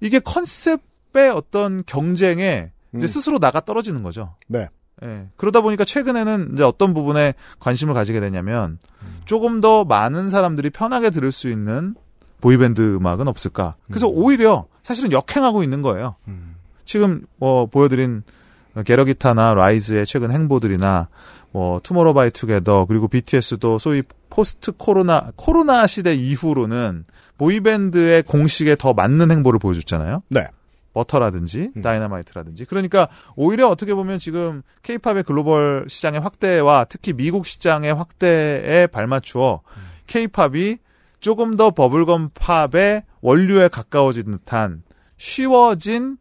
[0.00, 3.06] 이게 컨셉의 어떤 경쟁에 이제 음.
[3.06, 4.34] 스스로 나가 떨어지는 거죠.
[4.46, 4.68] 네.
[5.02, 5.28] 예.
[5.36, 8.78] 그러다 보니까 최근에는 이제 어떤 부분에 관심을 가지게 되냐면
[9.26, 11.94] 조금 더 많은 사람들이 편하게 들을 수 있는
[12.40, 13.74] 보이밴드 음악은 없을까.
[13.88, 14.14] 그래서 음.
[14.16, 16.16] 오히려 사실은 역행하고 있는 거예요.
[16.28, 16.55] 음.
[16.86, 18.22] 지금 뭐 보여드린
[18.84, 21.08] Get A Guitar나 라이즈의 최근 행보들이나
[21.52, 27.04] 뭐 투모로우바이투게더 그리고 BTS도 소위 포스트 코로나 코로나 시대 이후로는
[27.38, 30.22] 보이밴드의 공식에 더 맞는 행보를 보여줬잖아요.
[30.28, 30.46] 네.
[30.92, 31.82] 버터라든지 음.
[31.82, 39.60] 다이너마이트라든지 그러니까 오히려 어떻게 보면 지금 케이팝의 글로벌 시장의 확대와 특히 미국 시장의 확대에 발맞추어
[40.06, 40.78] 케이팝이
[41.20, 44.82] 조금 더 bubblegum 팝의 원류에 가까워진 듯한
[45.18, 46.16] 쉬워진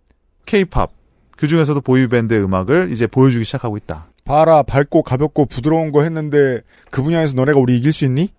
[0.45, 0.91] 케이팝
[1.37, 4.07] 그 중에서도 보이밴드의 음악을 이제 보여주기 시작하고 있다.
[4.23, 8.29] 봐라 밝고 가볍고 부드러운 거 했는데 그 분야에서 너네가 우리 이길 수 있니?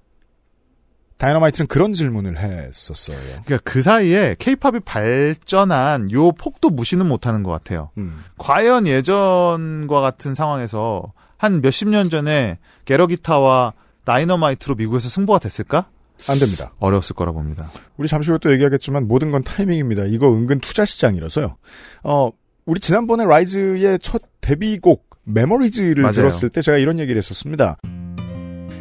[1.19, 3.17] 다이너마이트는 그런 질문을 했었어요.
[3.45, 7.91] 그러니까 그 사이에 케이팝이 발전한 요 폭도 무시는 못하는 것 같아요.
[7.97, 8.23] 음.
[8.37, 13.73] 과연 예전과 같은 상황에서 한 몇십 년 전에 Get A Guitar와
[14.05, 15.89] 다이너마이트로 미국에서 승부가 됐을까?
[16.29, 16.73] 안 됩니다.
[16.81, 17.71] 어려웠을 거라 봅니다.
[17.97, 20.05] 우리 잠시 후에 또 얘기하겠지만 모든 건 타이밍입니다.
[20.07, 21.57] 이거 은근 투자 시장이라서요.
[22.05, 22.31] 어,
[22.65, 26.13] 우리 지난번에 라이즈의 첫 데뷔곡 Memories를 맞아요.
[26.13, 27.77] 들었을 때 제가 이런 얘기를 했었습니다.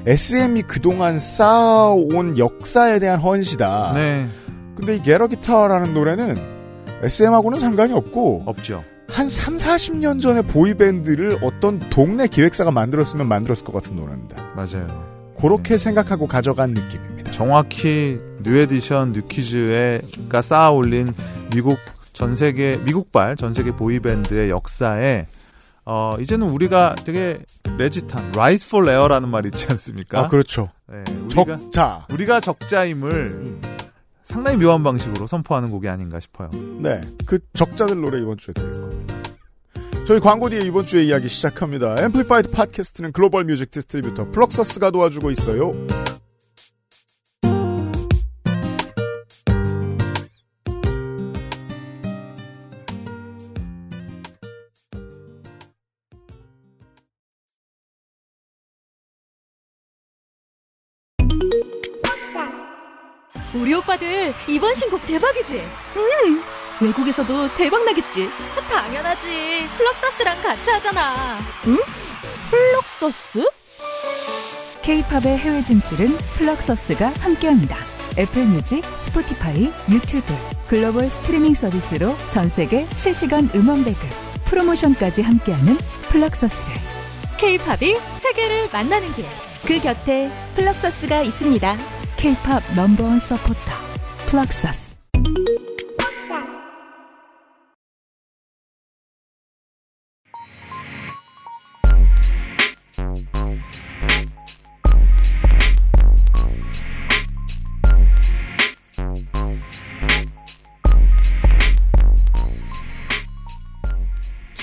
[0.07, 3.93] SM이 그동안 쌓아온 역사에 대한 헌시다.
[3.93, 4.27] 네,
[4.75, 6.37] 근데 이 Get A Guitar라는 노래는
[7.01, 8.83] SM하고는 상관이 없고 없죠.
[9.07, 14.43] 한 3, 40년 전에 보이밴드를 어떤 동네 기획사가 만들었으면 만들었을 것 같은 노래입니다.
[14.55, 15.14] 맞아요.
[15.45, 17.31] 그렇게 생각하고 가져간 느낌입니다.
[17.31, 21.13] 정확히 New Edition, New Kids가 쌓아올린
[21.53, 21.77] 미국
[22.13, 25.27] 전 세계 미국발 전 세계 보이 밴드의 역사에
[25.86, 27.38] 어 이제는 우리가 되게
[27.77, 30.21] legit한, rightful heir라는 말이 있지 않습니까?
[30.21, 30.71] 아, 그렇죠.
[30.88, 32.08] 네, 우리가 적자.
[32.10, 33.62] 우리가 적자임을 음.
[34.23, 36.49] 상당히 묘한 방식으로 선포하는 곡이 아닌가 싶어요.
[36.79, 37.01] 네.
[37.27, 39.14] 그 적자들 노래 이번 주에 들을 겁니다.
[40.05, 41.95] 저희 광고 뒤에 이번 주에 이야기 시작합니다.
[41.97, 45.73] Amplified 팟캐스트는 글로벌 music distributor 플럭서스가 도와주고 있어요.
[63.55, 65.57] 우리 오빠들 이번 신곡 대박이지?
[65.57, 66.64] 음.
[66.81, 68.29] 외국에서도 대박 나겠지.
[68.69, 69.67] 당연하지.
[69.77, 71.38] 플럭서스랑 같이 하잖아.
[71.67, 71.77] 응?
[72.49, 73.47] 플럭서스?
[74.81, 77.77] K-팝의 해외 진출은 플럭서스가 함께합니다.
[78.17, 80.33] 애플 뮤직, 스포티파이, 유튜브,
[80.67, 84.07] 글로벌 스트리밍 서비스로 전 세계 실시간 음원 배급,
[84.45, 85.77] 프로모션까지 함께하는
[86.09, 86.71] 플럭서스.
[87.38, 89.25] K-팝이 세계를 만나는 길.
[89.65, 91.75] 그 곁에 플럭서스가 있습니다.
[92.17, 93.71] K-팝 넘버원 서포터
[94.27, 94.95] 플럭서스.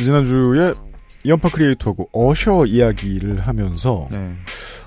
[0.03, 0.75] 지난주에
[1.25, 4.35] 이연파 크리에이터하고 어셔 이야기를 하면서 네.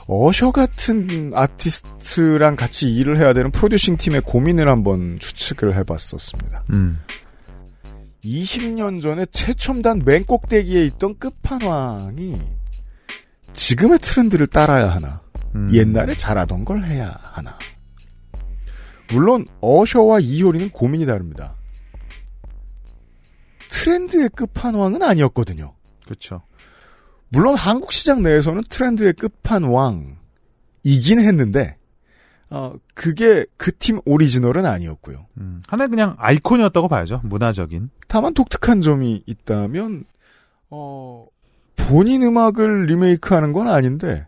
[0.08, 6.66] 어셔 같은 아티스트랑 같이 일을 해야 되는 프로듀싱 팀의 고민을 한번 추측을 해봤었습니다.
[6.72, 7.00] 음.
[8.24, 12.38] 20년 전에 최첨단 맨 꼭대기에 있던 끝판왕이
[13.54, 15.22] 지금의 트렌드를 따라야 하나?
[15.56, 15.70] 음.
[15.74, 17.58] 옛날에 잘하던 걸 해야 하나?
[19.12, 21.55] 물론 어셔와 이효리는 고민이 다릅니다.
[23.70, 25.74] 트렌드의 끝판왕은 아니었거든요.
[26.06, 26.42] 그렇죠.
[27.30, 30.16] 물론 한국 시장 내에서는 트렌드의 끝판왕이긴
[31.20, 31.78] 했는데
[32.50, 35.26] 어, 그게 그 팀 오리지널은 아니었고요.
[35.40, 35.62] 음.
[35.68, 37.22] 하나의 그냥 아이콘이었다고 봐야죠.
[37.24, 37.90] 문화적인.
[38.08, 40.06] 다만 독특한 점이 있다면
[40.70, 41.26] 어,
[41.76, 44.28] 본인 음악을 리메이크하는 건 아닌데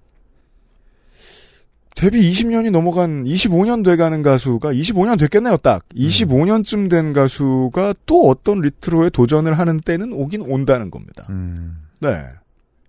[1.97, 9.09] 데뷔 20년이 넘어간 25년 돼가는 가수가 25년 됐겠네요 딱 25년쯤 된 가수가 또 어떤 리트로에
[9.09, 11.25] 도전을 하는 때는 오긴 온다는 겁니다.
[11.31, 11.79] 음.
[11.99, 12.23] 네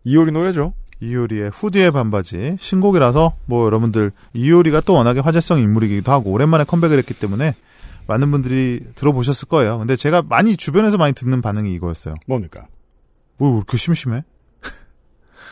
[0.04, 0.74] 이효리 노래죠.
[1.00, 7.14] 이효리의 후디의 반바지 신곡이라서 뭐 여러분들 이효리가 또 워낙에 화제성 인물이기도 하고 오랜만에 컴백을 했기
[7.14, 7.54] 때문에
[8.06, 9.78] 많은 분들이 들어보셨을 거예요.
[9.78, 12.14] 근데 제가 많이 주변에서 많이 듣는 반응이 이거였어요.
[12.26, 12.66] 뭡니까?
[13.38, 14.22] 뭐 이렇게 심심해?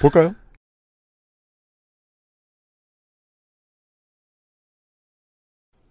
[0.03, 0.35] 볼까요?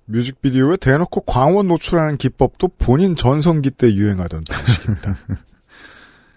[0.06, 5.18] 뮤직비디오에 대놓고 광원 노출하는 기법도 본인 전성기 때 유행하던 방식입니다.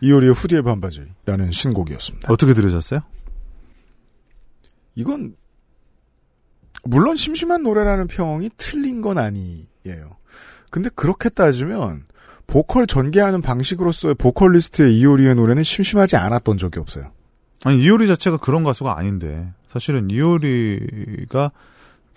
[0.00, 2.32] 이효리의 후디의 반바지라는 신곡이었습니다.
[2.32, 3.00] 어떻게 들으셨어요?
[4.94, 5.36] 이건
[6.84, 10.16] 물론 심심한 노래라는 평이 틀린 건 아니에요.
[10.70, 12.06] 근데 그렇게 따지면
[12.46, 17.12] 보컬 전개하는 방식으로서의 보컬리스트의 이효리의 노래는 심심하지 않았던 적이 없어요.
[17.64, 21.50] 아니 이효리 자체가 그런 가수가 아닌데 사실은 이효리가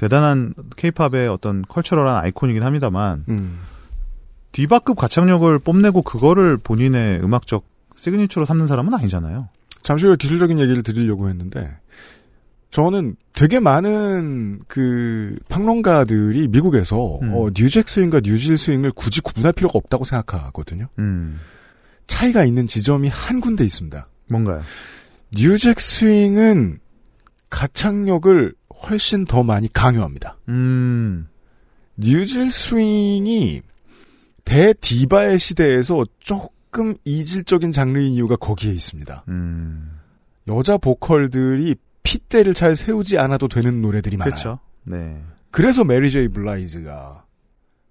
[0.01, 3.59] 대단한 케이팝의 어떤 컬처럴한 아이콘이긴 합니다만 음.
[4.51, 7.63] 디바급 가창력을 뽐내고 그거를 본인의 음악적
[7.95, 9.49] 시그니처로 삼는 사람은 아니잖아요.
[9.83, 11.69] 잠시 후에 기술적인 얘기를 드리려고 했는데
[12.71, 17.33] 저는 되게 많은 그 평론가들이 미국에서 음.
[17.33, 20.87] 어, 뉴잭 스윙과 뉴질 스윙을 굳이 구분할 필요가 없다고 생각하거든요.
[20.97, 21.37] 음.
[22.07, 24.07] 차이가 있는 지점이 한 군데 있습니다.
[24.29, 24.63] 뭔가요?
[25.37, 26.79] new jack swing은
[27.51, 28.55] 가창력을
[28.89, 30.37] 훨씬 더 많이 강요합니다.
[30.49, 31.27] 음.
[31.97, 33.61] new jill swing이
[34.45, 39.25] 대디바의 시대에서 조금 이질적인 장르인 이유가 거기에 있습니다.
[39.27, 39.99] 음.
[40.47, 44.31] 여자 보컬들이 핏대를 잘 세우지 않아도 되는 노래들이 많아요.
[44.31, 44.59] 그렇죠.
[44.83, 45.21] 네.
[45.51, 47.25] 그래서 메리 제이 블라이즈가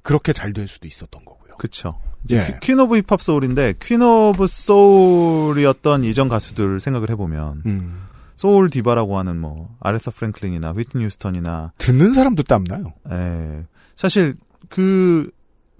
[0.02, 1.56] 그렇게 잘 될 수도 있었던 거고요.
[1.58, 2.00] 그렇죠.
[2.30, 2.58] 예.
[2.60, 8.02] queen of hip hop soul인데 queen of soul이었던 이전 가수들 생각을 해보면 음.
[8.40, 12.94] 소울 디바라고 하는 뭐 아레사 프랭클린이나 휘트니 휴스턴이나 듣는 사람도 땀나요.
[13.10, 13.64] 에
[13.96, 14.36] 사실
[14.68, 15.30] 그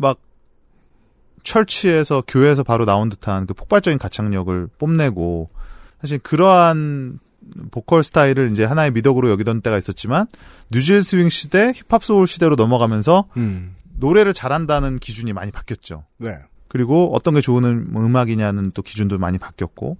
[0.00, 0.18] 막
[1.44, 5.50] church에서 교회에서 바로 나온 듯한 그 폭발적인 가창력을 뽐내고
[6.00, 7.18] 사실 그러한
[7.70, 10.26] 보컬 스타일을 이제 하나의 미덕으로 여기던 때가 있었지만
[10.70, 13.74] new jill swing 시대, 힙합 소울 시대로 넘어가면서 음.
[13.98, 16.04] 노래를 잘한다는 기준이 많이 바뀌었죠.
[16.16, 16.34] 네.
[16.68, 19.98] 그리고 어떤 게 좋은 음- 음악이냐는 또 기준도 많이 바뀌었고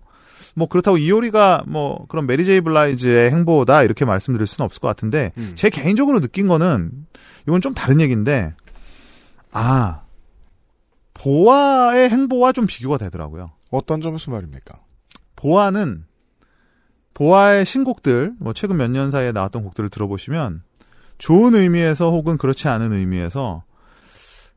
[0.54, 5.32] 뭐 그렇다고 이효리가 뭐 그런 메리 제이 블라이즈의 행보다 이렇게 말씀드릴 수는 없을 것 같은데
[5.38, 5.52] 음.
[5.54, 7.06] 제 개인적으로 느낀 거는
[7.46, 8.54] 이건 좀 다른 얘기인데
[9.52, 10.02] 아
[11.14, 13.50] 보아의 행보와 좀 비교가 되더라고요.
[13.70, 14.80] 어떤 점에서 말입니까?
[15.36, 16.04] 보아는
[17.14, 20.62] 보아의 신곡들 뭐 최근 몇 년 사이에 나왔던 곡들을 들어보시면
[21.18, 23.64] 좋은 의미에서 혹은 그렇지 않은 의미에서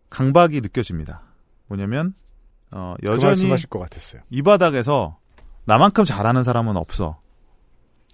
[0.10, 1.22] 강박이 느껴집니다.
[1.68, 2.14] 뭐냐면
[2.74, 4.22] 어, 그 여전히 말씀하실 것 같았어요.
[4.30, 5.18] 이 바닥에서
[5.66, 7.20] 나만큼 잘하는 사람은 없어.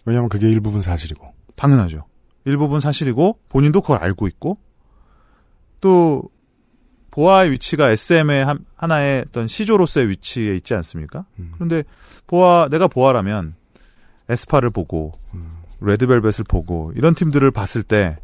[0.05, 1.33] 왜냐하면 그게 일부분 사실이고.
[1.55, 2.05] 당연하죠.
[2.45, 4.57] 일부분 사실이고 본인도 그걸 알고 있고
[5.81, 6.23] 또
[7.11, 11.25] 보아의 위치가 SM의 한- 하나의 어떤 시조로서의 위치에 있지 않습니까?
[11.39, 11.51] 음.
[11.55, 11.83] 그런데
[12.27, 13.55] 보아 내가 보아라면
[14.29, 15.57] 에스파를 보고 음.
[15.81, 18.17] 레드벨벳을 보고 이런 팀들을 봤을 때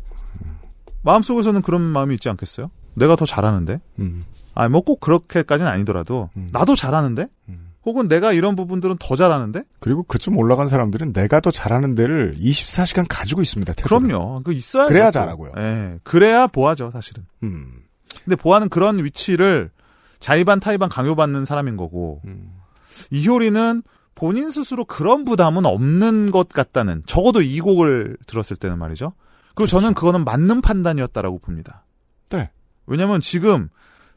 [1.01, 2.71] 마음속에서는 그런 마음이 있지 않겠어요?
[2.95, 3.79] 내가 더 잘하는데?
[3.99, 4.25] 음.
[4.55, 6.49] 아니, 뭐꼭 그렇게까지는 아니더라도, 음.
[6.51, 7.27] 나도 잘하는데?
[7.85, 7.89] 음.
[7.89, 9.63] 혹은 내가 이런 부분들은 더 잘하는데?
[9.79, 13.73] 그리고 그쯤 올라간 사람들은 내가 더 잘하는 데를 24시간 가지고 있습니다.
[13.73, 14.07] 태도를.
[14.07, 14.41] 그럼요.
[14.43, 15.11] 그 있어야 그래야.
[15.11, 15.51] 잘하고요.
[15.57, 15.99] 예.
[16.03, 17.25] 그래야 보아죠, 사실은.
[17.43, 17.71] 음.
[18.23, 19.69] 근데 보아는 그런 위치를
[20.19, 22.51] 자의반 타의반 강요받는 사람인 거고, 음.
[23.11, 23.83] 이효리는
[24.15, 29.13] 본인 스스로 그런 부담은 없는 것 같다는, 적어도 이 곡을 들었을 때는 말이죠.
[29.53, 31.85] 그리고 저는 그거는 맞는 판단이었다라고 봅니다.
[32.31, 32.49] 네.
[32.87, 33.69] 왜냐면 지금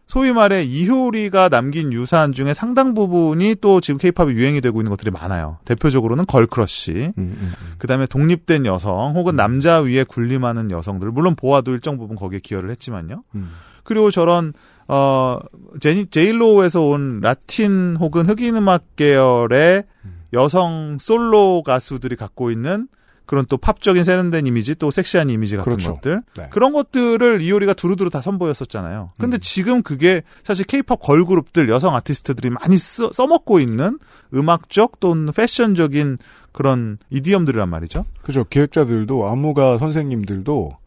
[0.08, 5.10] 소위 말해 이효리가 남긴 유산 중에 상당 부분이 또 지금 케이팝이 유행이 되고 있는 것들이
[5.10, 5.58] 많아요.
[5.66, 7.52] 대표적으로는 girl crush, 음, 음, 음.
[7.76, 13.22] 그다음에 독립된 여성 혹은 남자 위에 군림하는 여성들 물론 보아도 일정 부분 거기에 기여를 했지만요.
[13.34, 13.50] 음.
[13.84, 14.54] 그리고 저런
[14.88, 15.38] 어
[15.80, 19.84] 제니 J.Lo에서 온 라틴 혹은 흑인 음악 계열의
[20.32, 22.88] 여성 솔로 가수들이 갖고 있는
[23.28, 25.96] 그런 또 팝적인 세련된 이미지 또 섹시한 이미지 같은 그렇죠.
[25.96, 26.46] 것들 네.
[26.48, 29.10] 그런 것들을 이효리가 두루두루 다 선보였었잖아요.
[29.18, 29.40] 근데 음.
[29.42, 33.98] 지금 그게 사실 케이팝 걸그룹들 여성 아티스트들이 많이 써, 써먹고 있는
[34.32, 36.16] 음악적 또는 패션적인
[36.52, 38.06] 그런 이디엄들이란 말이죠.
[38.22, 38.44] 그죠.
[38.44, 40.78] 기획자들도 안무가 선생님들도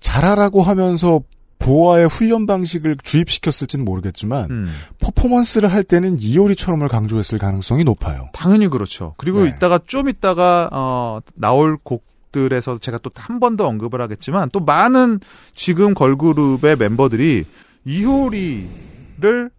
[0.00, 1.22] 잘하라고 하면서
[1.60, 4.66] 보아의 훈련 방식을 주입시켰을지는 모르겠지만 음.
[4.98, 8.28] 퍼포먼스를 할 때는 이효리처럼을 강조했을 가능성이 높아요.
[8.32, 9.14] 당연히 그렇죠.
[9.18, 9.50] 그리고 네.
[9.50, 15.20] 이따가 좀 이따가 어 나올 곡들에서 제가 또 한 번 더 언급을 하겠지만 또 많은
[15.54, 17.44] 지금 걸그룹의 멤버들이
[17.84, 19.50] 이효리를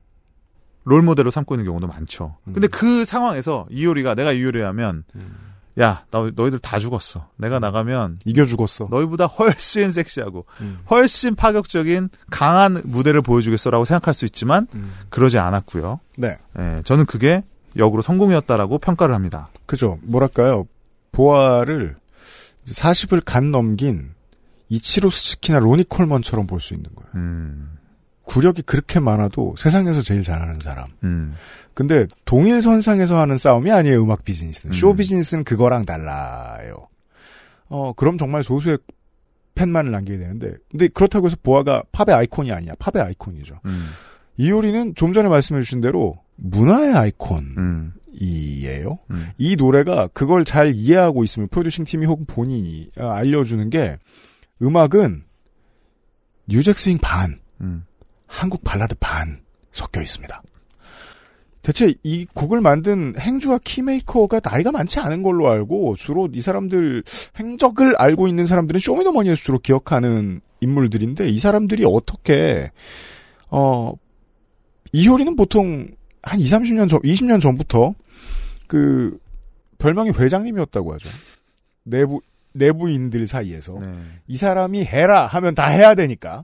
[0.84, 2.38] 롤 모델로 삼고 있는 경우도 많죠.
[2.46, 5.04] 근데 그 상황에서 이효리가 내가 이효리라면
[5.80, 7.30] 야, 너, 너희들 다 죽었어.
[7.38, 8.88] 내가 나가면 이겨 죽었어.
[8.92, 10.80] 너희보다 훨씬 섹시하고 음.
[10.90, 14.94] 훨씬 파격적인 강한 무대를 보여주겠어라고 생각할 수 있지만 음.
[15.10, 16.00] 그러지 않았고요.
[16.18, 16.38] 네.
[16.60, 17.44] 예, 저는 그게
[17.78, 19.50] 역으로 성공이었다라고 평가를 합니다.
[19.66, 19.98] 그죠.
[20.04, 20.66] 뭐랄까요.
[21.14, 21.96] 보아를
[22.66, 24.12] 40을 간 넘긴
[24.70, 27.12] 이치로 스 치키나 로니 콜먼처럼 볼 수 있는 거예요.
[27.16, 27.78] 음,
[28.32, 30.88] 구력이 그렇게 많아도 세상에서 제일 잘하는 사람.
[31.04, 31.34] 음,
[31.74, 34.02] 근데 동일선상에서 하는 싸움이 아니에요.
[34.02, 34.74] 음악 비즈니스는.
[34.74, 34.74] 음.
[34.74, 36.88] 쇼 비즈니스는 그거랑 달라요.
[37.68, 38.78] 어 그럼 정말 소수의
[39.56, 42.74] 팬만을 남기게 되는데 근데 그렇다고 해서 보아가 팝의 아이콘이 아니야.
[42.80, 43.60] 팝의 아이콘이죠.
[43.66, 43.90] 음,
[44.38, 48.98] 이효리는 좀 전에 말씀해 주신 대로 문화의 아이콘 이에요.
[49.10, 49.30] 음, 음.
[49.38, 53.98] 이 노래가 그걸 잘 이해하고 있으면 프로듀싱 팀이 혹은 본인이 어, 알려주는 게
[54.62, 55.24] 음악은
[56.48, 57.84] new jack swing 반, 음.
[58.32, 59.42] 한국 발라드 반
[59.72, 60.42] 섞여 있습니다.
[61.62, 67.04] 대체 이 곡을 만든 행주와 키메이커가 나이가 많지 않은 걸로 알고 주로 이 사람들
[67.38, 72.72] 행적을 알고 있는 사람들은 쇼미더머니에서 주로 기억하는 인물들인데 이 사람들이 어떻게
[73.50, 73.94] 어
[74.92, 75.90] 이효리는 보통
[76.24, 77.94] 한 2, 30년 전 20년 전부터
[78.66, 79.20] 그
[79.78, 81.10] 별명이 회장님이었다고 하죠.
[81.84, 82.22] 내부
[82.54, 83.88] 내부인들 사이에서 네.
[84.28, 86.44] 이 사람이 해라 하면 다 해야 되니까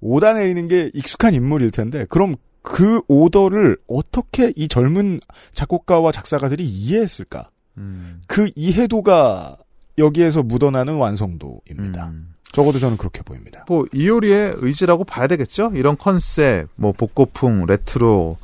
[0.00, 5.20] 오다 내리는 게 익숙한 인물일 텐데 그럼 그 오더를 어떻게 이 젊은
[5.52, 7.50] 작곡가와 작사가들이 이해했을까?
[7.78, 9.56] 음, 그 이해도가
[9.98, 12.06] 여기에서 묻어나는 완성도입니다.
[12.08, 12.34] 음.
[12.52, 13.64] 적어도 저는 그렇게 보입니다.
[13.68, 15.70] 뭐 이효리의 의지라고 봐야 되겠죠.
[15.74, 18.36] 이런 컨셉, 뭐 복고풍, 레트로,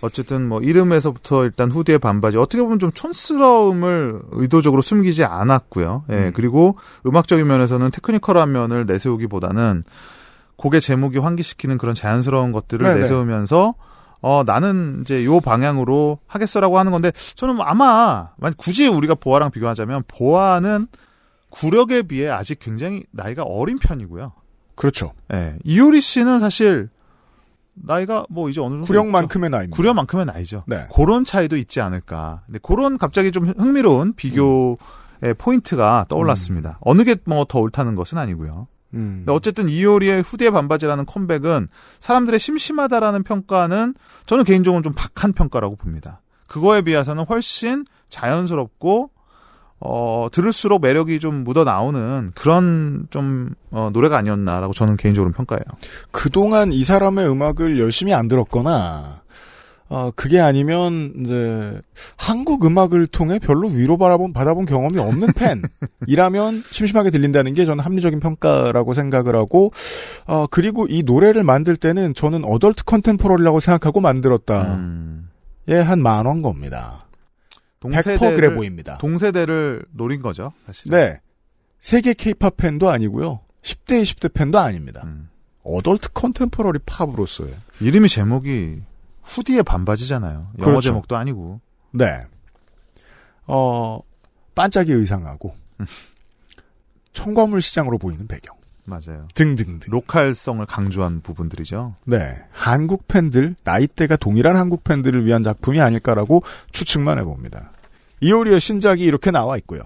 [0.00, 6.04] 어쨌든 뭐 이름에서부터 일단 후디의 반바지 어떻게 보면 좀 촌스러움을 의도적으로 숨기지 않았고요.
[6.10, 6.32] 예 음.
[6.34, 9.84] 그리고 음악적인 면에서는 테크니컬한 면을 내세우기보다는
[10.60, 13.00] 곡의 제목이 환기시키는 그런 자연스러운 것들을 네네.
[13.00, 13.72] 내세우면서
[14.20, 19.50] 어 나는 이제 요 방향으로 하겠어라고 하는 건데 저는 뭐 아마 만 굳이 우리가 보아랑
[19.50, 20.86] 비교하자면 보아는
[21.48, 24.32] 구력에 비해 아직 굉장히 나이가 어린 편이고요.
[24.74, 25.12] 그렇죠.
[25.32, 25.56] 예.
[25.64, 26.90] 이효리 씨는 사실
[27.72, 29.76] 나이가 뭐 이제 어느 정도 구력만큼의 나이입니다.
[29.76, 30.64] 구력만큼의 나이죠.
[30.66, 30.86] 네.
[30.94, 32.42] 그런 차이도 있지 않을까.
[32.44, 34.76] 근데 그런 갑자기 좀 흥미로운 비교의
[35.38, 36.78] 포인트가 떠올랐습니다.
[36.82, 38.66] 어느 게 뭐 더 옳다는 것은 아니고요.
[38.94, 39.24] 음.
[39.28, 41.68] 어쨌든 이효리의 후디의 반바지라는 컴백은
[42.00, 43.94] 사람들의 심심하다라는 평가는
[44.26, 46.20] 저는 개인적으로 좀 박한 평가라고 봅니다.
[46.48, 49.10] 그거에 비해서는 훨씬 자연스럽고
[49.82, 55.64] 어 들을수록 매력이 좀 묻어 나오는 그런 좀 어, 노래가 아니었나라고 저는 개인적으로 평가해요.
[56.10, 59.22] 그동안 이 사람의 음악을 열심히 안 들었거나
[59.92, 61.82] 어 그게 아니면 이제
[62.16, 65.30] 한국 음악을 통해 별로 위로 바라본 받아본 경험이 없는
[66.06, 69.72] 팬이라면 심심하게 들린다는 게 저는 합리적인 평가라고 생각을 하고
[70.26, 74.76] 어 그리고 이 노래를 만들 때는 저는 어덜트 컨템포러리라고 생각하고 만들었다.
[74.76, 75.28] 음,
[75.66, 77.08] 예, 한 만원 겁니다.
[77.80, 78.96] 100% 그래 보입니다.
[78.98, 80.92] 동세대를 노린 거죠, 사실.
[80.92, 81.18] 네.
[81.80, 83.40] 세계 케이팝 팬도 아니고요.
[83.62, 85.02] 10대 20대 팬도 아닙니다.
[85.04, 85.30] 음.
[85.64, 88.82] 어덜트 컨템포러리 팝으로서의 이름이 제목이
[89.22, 90.52] 후디의 반바지잖아요.
[90.58, 90.80] 영어 그렇죠.
[90.88, 91.60] 제목도 아니고.
[91.92, 92.20] 네.
[93.46, 94.00] 어,
[94.54, 95.54] 반짝이 의상하고,
[97.12, 98.56] 청과물 시장으로 보이는 배경.
[98.84, 99.28] 맞아요.
[99.34, 99.90] 등등등.
[99.90, 101.94] 로컬성을 강조한 부분들이죠.
[102.06, 102.36] 네.
[102.50, 106.42] 한국 팬들, 나이대가 동일한 한국 팬들을 위한 작품이 아닐까라고
[106.72, 107.72] 추측만 해봅니다.
[108.20, 109.82] 이효리의 신작이 이렇게 나와 있고요.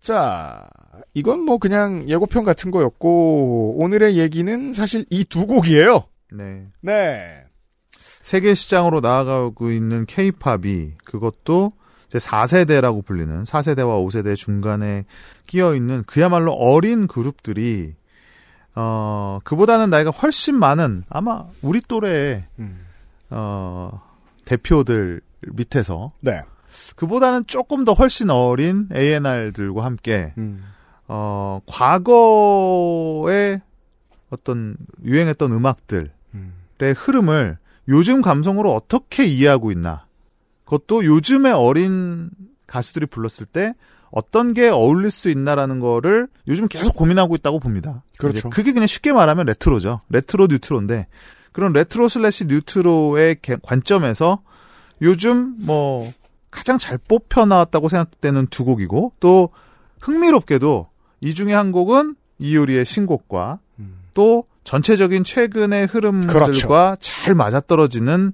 [0.00, 0.68] 자,
[1.14, 6.04] 이건 뭐 그냥 예고편 같은 거였고, 오늘의 얘기는 사실 이 두 곡이에요.
[6.32, 6.66] 네.
[6.82, 7.43] 네.
[8.24, 11.72] 세계 시장으로 나아가고 있는 케이팝이 그것도
[12.06, 15.04] 이제 4세대라고 불리는 4세대와 5세대 중간에
[15.46, 17.94] 끼어 있는 그야말로 어린 그룹들이
[18.74, 22.86] 어 그보다는 나이가 훨씬 많은 아마 우리 또래의 음.
[23.28, 24.00] 어
[24.46, 26.44] 대표들 밑에서 네.
[26.96, 30.64] 그보다는 조금 더 훨씬 어린 A&R들과 함께 음.
[31.08, 33.60] 어 과거에
[34.30, 36.54] 어떤 유행했던 음악들의 음.
[36.80, 37.58] 흐름을
[37.88, 40.06] 요즘 감성으로 어떻게 이해하고 있나.
[40.64, 42.30] 그것도 요즘의 어린
[42.66, 43.74] 가수들이 불렀을 때
[44.10, 48.02] 어떤 게 어울릴 수 있나라는 거를 요즘 계속 고민하고 있다고 봅니다.
[48.18, 48.48] 그렇죠.
[48.50, 50.00] 그게 그냥 쉽게 말하면 레트로죠.
[50.08, 51.08] 레트로 뉴트로인데
[51.52, 54.40] 그런 레트로 슬래시 뉴트로의 개- 관점에서
[55.02, 56.12] 요즘 뭐
[56.50, 59.50] 가장 잘 뽑혀 나왔다고 생각되는 두 곡이고 또
[60.00, 60.88] 흥미롭게도
[61.20, 63.98] 이 중에 한 곡은 이효리의 신곡과 음.
[64.14, 66.96] 또 전체적인 최근의 흐름들과 그렇죠.
[67.00, 68.32] 잘 맞아떨어지는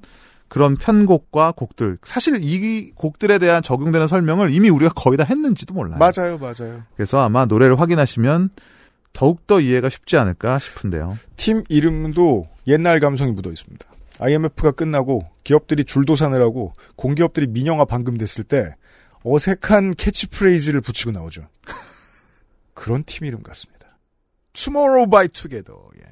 [0.48, 1.98] 그런 편곡과 곡들.
[2.02, 5.98] 사실 이 곡들에 대한 적용되는 설명을 이미 우리가 거의 다 했는지도 몰라요.
[5.98, 6.82] 맞아요, 맞아요.
[6.96, 8.50] 그래서 아마 노래를 확인하시면
[9.12, 11.18] 더욱더 이해가 쉽지 않을까 싶은데요.
[11.36, 13.86] 팀 이름도 옛날 감성이 묻어 있습니다.
[14.18, 18.74] IMF가 끝나고 기업들이 줄도산을 하고 공기업들이 민영화 방금 됐을 때
[19.22, 21.46] 어색한 캐치프레이즈를 붙이고 나오죠.
[22.74, 23.98] 그런 팀 이름 같습니다.
[24.52, 25.78] Tomorrow by Together.
[25.96, 26.09] 예.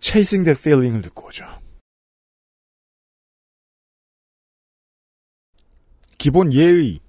[0.00, 1.44] Chasing that feeling을 듣고 오죠.
[6.18, 7.00] 기본 예의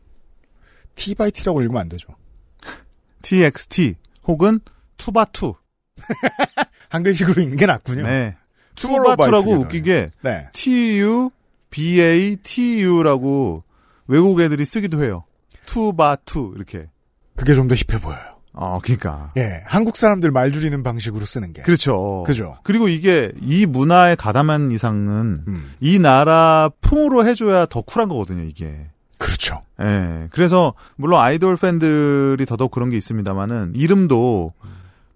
[0.96, 2.16] T by T라고 읽으면 안 되죠.
[3.24, 4.60] TXT 혹은
[4.98, 5.56] 투바투.
[6.90, 8.04] 한글식으로 읽는 게 낫군요.
[8.04, 8.38] 네.
[8.76, 9.52] 투바투라고.
[9.54, 10.50] 웃기게 네.
[10.54, 11.32] TU
[11.70, 13.64] BATU라고
[14.08, 15.26] 외국 애들이 쓰기도 해요.
[15.66, 16.90] 투바투 이렇게.
[17.36, 18.37] 그게 좀 더 힙해 보여요.
[18.60, 19.30] 어, 그러니까.
[19.38, 21.62] 예, 한국 사람들 말 줄이는 방식으로 쓰는 게.
[21.62, 22.24] 그렇죠.
[22.26, 22.58] 그죠.
[22.64, 28.90] 그리고 이게 이 문화에 가담한 이상은 음, 이 나라 풍으로 해줘야 더 쿨한 거거든요, 이게.
[29.20, 29.62] 그렇죠.
[29.82, 30.28] 예.
[30.32, 34.54] 그래서, 물론 아이돌 팬들이 더더욱 그런 게 있습니다만은, 이름도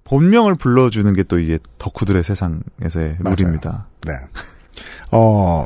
[0.03, 3.35] 본명을 불러주는 게 또 이게 덕후들의 세상에서의 맞아요.
[3.37, 3.87] 룰입니다.
[4.05, 4.13] 네.
[5.11, 5.65] 어,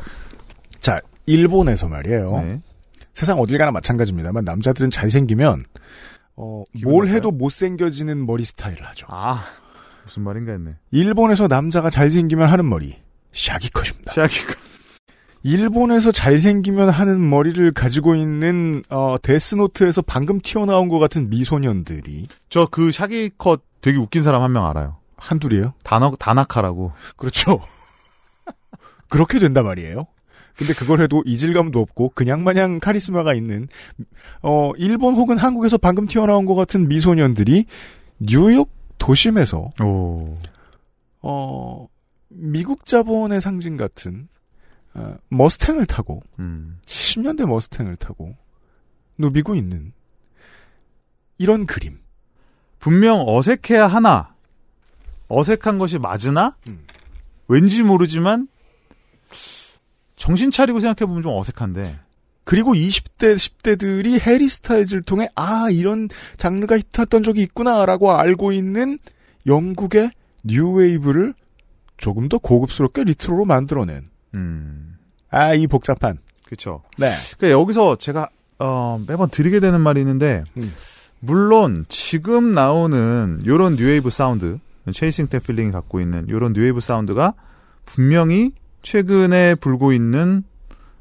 [0.80, 2.30] 자, 일본에서 말이에요.
[2.42, 2.60] 네.
[3.14, 5.64] 세상 어딜 가나 마찬가지입니다만 남자들은 잘생기면
[6.36, 7.08] 어, 뭘?
[7.08, 9.06] 해도 못생겨지는 머리 스타일을 하죠.
[9.10, 9.42] 아,
[10.04, 10.76] 무슨 말인가 했네.
[10.90, 12.96] 일본에서 남자가 잘생기면 하는 머리
[13.32, 14.12] 샤기컷입니다.
[14.12, 14.54] 샤기가.
[15.42, 22.90] 일본에서 잘생기면 하는 머리를 가지고 있는 어, 데스노트에서 방금 튀어나온 것 같은 미소년들이 저 그
[22.92, 24.96] 샤기컷 되게 웃긴 사람 한 명 알아요.
[25.16, 25.74] 한둘이에요.
[25.84, 26.92] 다나, 다나카라고.
[27.16, 27.60] 그렇죠.
[29.08, 30.06] 그렇게 된단 말이에요.
[30.56, 33.68] 근데 그걸 해도 이질감도 없고 그냥 마냥 카리스마가 있는
[34.42, 37.66] 어 일본 혹은 한국에서 방금 튀어나온 것 같은 미소년들이
[38.20, 40.34] 뉴욕 도심에서 오.
[41.20, 41.86] 어
[42.28, 44.28] 미국 자본의 상징 같은
[44.94, 46.78] 어, 머스탱을 타고 음.
[46.86, 48.34] 70년대 머스탱을 타고
[49.18, 49.92] 누비고 있는
[51.38, 51.98] 이런 그림.
[52.78, 54.34] 분명 어색해야 하나.
[55.28, 56.56] 어색한 것이 맞으나?
[56.68, 56.84] 음.
[57.48, 58.48] 왠지 모르지만,
[60.16, 62.00] 정신 차리고 생각해보면 좀 어색한데.
[62.44, 68.98] 그리고 20대, 10대들이 해리 스타일즈를 통해 아 이런 장르가 히트했던 적이 있구나라고 알고 있는
[69.46, 70.10] 영국의
[70.44, 71.34] 뉴웨이브를
[71.96, 74.96] 조금 더 고급스럽게 레트로로 만들어낸 음.
[75.30, 76.82] 아 이 복잡한 그쵸.
[76.98, 78.28] 네 그러니까 여기서 제가,
[78.60, 80.72] 어, 매번 드리게 되는 말이 있는데, 음.
[81.18, 84.58] 물론, 지금 나오는 요런 뉴웨이브 사운드,
[84.92, 87.34] Chasing That Feeling이 갖고 있는 요런 뉴웨이브 사운드가
[87.84, 88.52] 분명히
[88.86, 90.44] 최근에 불고 있는,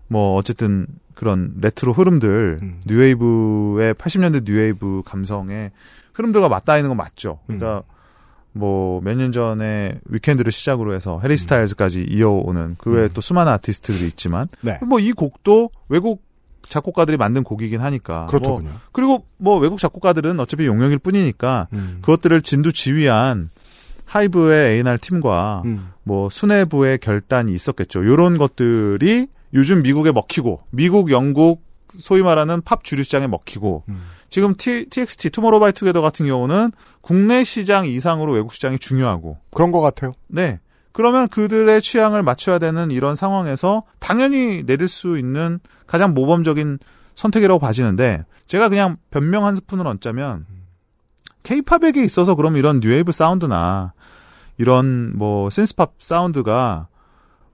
[0.07, 2.81] 뭐, 어쨌든 그런 레트로 흐름들, 음.
[2.87, 5.69] 뉴웨이브의, 80년대 뉴웨이브 감성의
[6.13, 7.39] 흐름들과 맞닿아 있는 건 맞죠.
[7.45, 7.83] 그러니까,
[8.53, 13.09] 뭐, 몇 년 전에 위켄드를 시작으로 해서 해리 스타일즈까지 이어오는 그 외에 음.
[13.13, 14.79] 또 수많은 아티스트들이 있지만, 네.
[14.83, 16.23] 뭐이 곡도 외국
[16.67, 18.25] 작곡가들이 만든 곡이긴 하니까.
[18.25, 18.69] 그렇더군요.
[18.69, 21.99] 뭐, 그리고 뭐 외국 작곡가들은 어차피 용역일 뿐이니까 음.
[22.01, 23.51] 그것들을 진두 지휘한
[24.15, 25.91] 하이브의 A&R 팀과 음.
[26.03, 28.05] 뭐 수뇌부의 결단이 있었겠죠.
[28.05, 31.63] 요런 것들이 요즘 미국에 먹히고 미국, 영국
[31.97, 34.01] 소위 말하는 팝 주류 시장에 먹히고 음.
[34.29, 40.13] 지금 T, TXT 투모로우바이투게더 같은 경우는 국내 시장 이상으로 외국 시장이 중요하고 그런 것 같아요.
[40.27, 40.59] 네.
[40.93, 46.79] 그러면 그들의 취향을 맞춰야 되는 이런 상황에서 당연히 내릴 수 있는 가장 모범적인
[47.15, 50.45] 선택이라고 봐지는데 제가 그냥 변명 한 스푼을 얹자면
[51.43, 53.93] 케이팝에게 있어서 그럼 이런 뉴웨이브 사운드나
[54.57, 56.87] 이런 뭐 센스팝 사운드가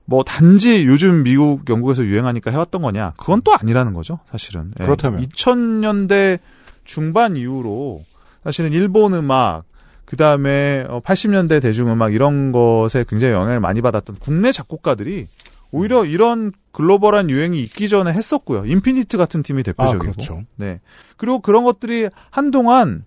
[0.04, 4.84] 뭐 단지 요즘 미국 영국에서 유행하니까 해왔던 거냐 그건 또 아니라는 거죠 사실은 예.
[4.84, 5.22] 그렇다면?
[5.22, 6.40] 2000년대
[6.84, 8.02] 중반 이후로
[8.44, 9.64] 사실은 일본 음악
[10.04, 15.26] 그 다음에 80년대 대중음악 이런 것에 굉장히 영향을 많이 받았던 국내 작곡가들이
[15.70, 18.66] 오히려 이런 글로벌한 유행이 있기 전에 했었고요.
[18.66, 19.98] 인피니트 같은 팀이 아, 대표적이고.
[19.98, 20.42] 그렇죠.
[20.56, 20.80] 네.
[21.16, 23.06] 그리고 그런 것들이 한동안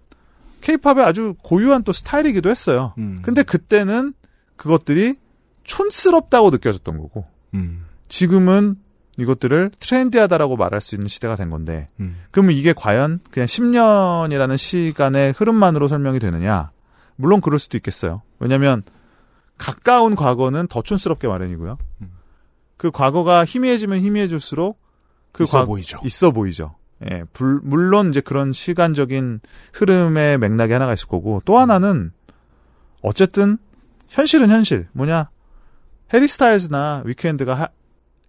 [0.66, 2.94] 케이팝의 아주 고유한 또 스타일이기도 했어요.
[2.98, 3.20] 음.
[3.22, 4.14] 근데 그때는
[4.56, 5.16] 그것들이
[5.64, 7.86] 촌스럽다고 느껴졌던 거고 음.
[8.08, 8.76] 지금은
[9.18, 12.18] 이것들을 트렌디하다라고 말할 수 있는 시대가 된 건데 음.
[12.32, 16.72] 그러면 이게 과연 그냥 10년이라는 시간의 흐름만으로 설명이 되느냐?
[17.16, 18.24] 물론 그럴 수도 있겠어요.
[18.40, 18.82] 왜냐하면
[19.58, 21.78] 가까운 과거는 더 촌스럽게 마련이고요.
[22.02, 22.12] 음.
[22.78, 24.80] 그 과거가 희미해지면 희미해질수록
[25.32, 26.00] 그 있어 과- 보이죠.
[26.04, 26.76] 있어 보이죠.
[27.12, 29.42] 예, 불- 물론 이제 그런 시간적인
[29.74, 32.12] 흐름의 맥락이 하나가 있을 거고 또 하나는
[33.02, 33.58] 어쨌든
[34.10, 35.30] 현실은 현실 뭐냐
[36.14, 37.68] 해리 스타일즈나 위크엔드가 하-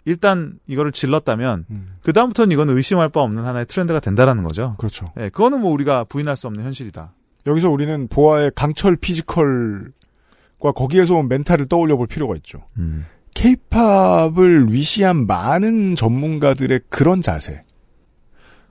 [0.05, 1.97] 일단 이거를 질렀다면 음.
[2.03, 4.75] 그 다음부터는 이건 의심할 바 없는 하나의 트렌드가 된다라는 거죠.
[4.79, 5.13] 그렇죠.
[5.19, 7.13] 예, 그거는 뭐 우리가 부인할 수 없는 현실이다.
[7.47, 12.59] 여기서 우리는 보아의 강철 피지컬과 거기에서 온 멘탈을 떠올려 볼 필요가 있죠.
[12.79, 13.07] 음.
[13.35, 17.61] 케이팝을 위시한 많은 전문가들의 그런 자세.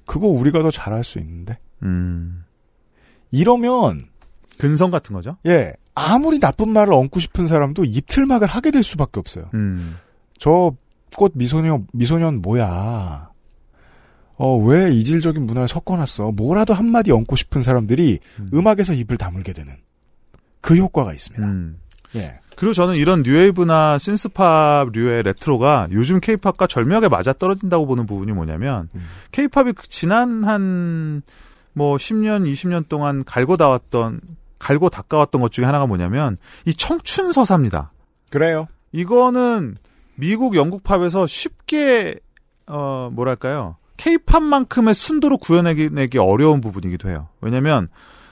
[0.05, 1.57] 그거 우리가 더 잘할 수 있는데.
[1.83, 2.43] 음.
[3.31, 4.07] 이러면
[4.57, 5.37] 근성 같은 거죠.
[5.45, 9.49] 예 아무리 나쁜 말을 얹고 싶은 사람도 입틀막을 하게 될 수밖에 없어요.
[9.53, 9.97] 음.
[10.37, 13.29] 저꽃 미소년 미소년 뭐야?
[14.37, 16.31] 어 왜 이질적인 문화를 섞어놨어?
[16.33, 18.19] 뭐라도 한마디 얹고 싶은 사람들이
[18.53, 18.67] 음.
[18.67, 19.73] 악에서 입을 다물게 되는
[20.61, 21.45] 그 효과가 있습니다.
[21.45, 21.79] 음.
[22.15, 22.39] 예.
[22.55, 29.07] 그리고 저는 이런 뉴웨이브나 신스팝류의 레트로가 요즘 케이팝과 절묘하게 맞아떨어진다고 보는 부분이 뭐냐면 음.
[29.31, 31.23] 케이팝이 그 지난 한
[31.75, 34.21] 뭐 10년, 20년 동안 갈고 닦았던
[34.57, 37.91] 갈고 닦아왔던 것 중에 하나가 뭐냐면 이 청춘 서사입니다.
[38.31, 38.67] 그래요.
[38.93, 39.75] 이거는
[40.15, 42.15] 미국 영국 팝에서 쉽게
[42.65, 43.75] 어 뭐랄까요?
[43.97, 47.27] 케이팝만큼의 순도로 구현내기 내기 어려운 부분이기도 해요.
[47.41, 47.89] 왜냐면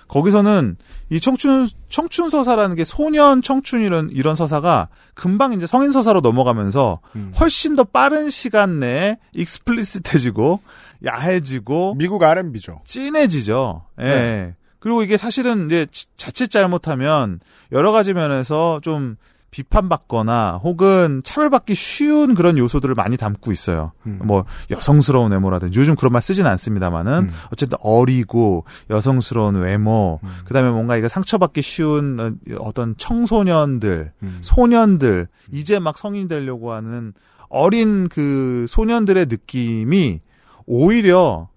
[0.08, 0.76] 거기서는
[1.10, 6.99] 이 청춘 청춘 서사라는 게 소년 청춘 이런 이런 서사가 금방 이제 성인 서사로 넘어가면서
[7.16, 7.34] 음.
[7.39, 10.60] 훨씬 더 빠른 시간 내에 익스플리시트해지고
[11.06, 12.82] 야해지고 미국 R&B죠.
[12.86, 13.84] 진해지죠.
[13.99, 14.04] 예.
[14.04, 14.56] 네.
[14.80, 17.39] 그리고 이게 사실은 이제 지- 자칫 잘못하면
[17.72, 19.16] 여러 가지 면에서 좀
[19.54, 23.91] 비판받거나 혹은 차별받기 쉬운 그런 요소들을 많이 담고 있어요.
[24.08, 24.20] 음.
[24.24, 27.32] 뭐 여성스러운 외모라든지 요즘 그런 말 쓰진 않습니다만은 음.
[27.51, 30.30] 어쨌든 어리고 여성스러운 외모, 음.
[30.45, 34.38] 그다음에 뭔가 이거 상처받기 쉬운 어, 어떤 청소년들, 음.
[34.41, 37.14] 소년들 이제 막 성인 되려고 하는
[37.47, 40.20] 어린 그 소년들의 느낌이
[40.66, 41.49] 오히려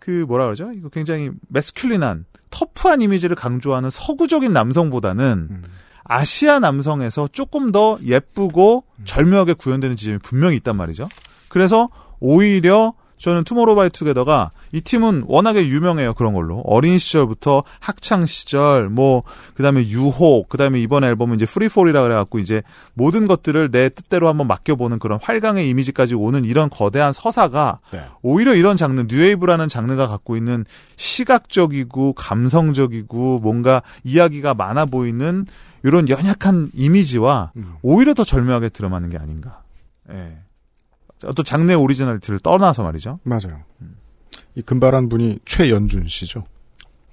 [0.00, 0.72] 그 뭐라 그러죠?
[0.74, 5.62] 이거 굉장히 매스큘린한 터프한 이미지를 강조하는 서구적인 남성보다는 음.
[6.10, 11.08] 아시아 남성에서 조금 더 예쁘고 절묘하게 구현되는 지점이 분명히 있단 말이죠.
[11.48, 11.88] 그래서
[12.18, 19.22] 오히려 저는 투모로우바이투게더가 이 팀은 워낙에 유명해요 그런 걸로 어린 시절부터 학창 시절 뭐
[19.54, 22.62] 그다음에 유혹 그다음에 이번 앨범은 이제 프리폴이라 그래갖고 이제
[22.94, 28.02] 모든 것들을 내 뜻대로 한번 맡겨보는 그런 활강의 이미지까지 오는 이런 거대한 서사가 네.
[28.22, 30.64] 오히려 이런 장르 뉴웨이브라는 장르가 갖고 있는
[30.96, 35.46] 시각적이고 감성적이고 뭔가 이야기가 많아 보이는
[35.82, 37.74] 이런 연약한 이미지와 음.
[37.82, 39.62] 오히려 더 절묘하게 드러마는 게 아닌가.
[40.10, 40.38] 예.
[41.24, 43.20] 어떤 장르의 오리지널티를 떠나서 말이죠.
[43.24, 43.62] 맞아요.
[44.54, 46.44] 이 금발한 분이 최연준 씨죠.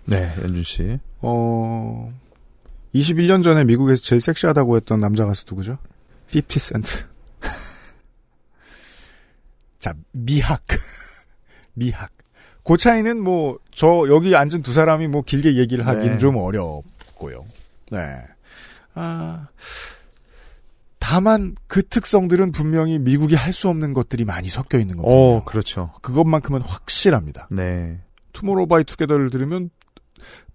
[0.06, 0.98] 네, 연준 씨.
[1.20, 2.12] 어,
[2.96, 5.78] 21년 전에 미국에서 제일 섹시하다고 했던 남자 가수 누구죠?
[6.34, 7.04] 50 센트.
[9.80, 10.64] 자, 미학.
[11.74, 12.12] 미학.
[12.64, 16.18] 그 차이는 뭐, 저, 여기 앉은 두 사람이 뭐 길게 얘기를 하긴 네.
[16.18, 17.46] 좀 어렵고요.
[17.92, 18.26] 네.
[18.98, 19.48] 아,
[21.00, 25.16] 다만 그 특성들은 분명히 미국이 할 수 없는 것들이 많이 섞여 있는 겁니다.
[25.16, 25.92] 어, 그렇죠.
[26.02, 27.48] 그것만큼은 확실합니다.
[27.52, 28.02] 네,
[28.34, 29.70] 투모로우 바이 투게더를 들으면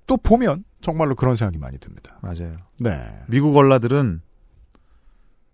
[0.07, 2.19] 또 보면 정말로 그런 생각이 많이 듭니다.
[2.23, 2.57] 맞아요.
[2.81, 3.01] 네.
[3.29, 4.21] 미국 얼라들은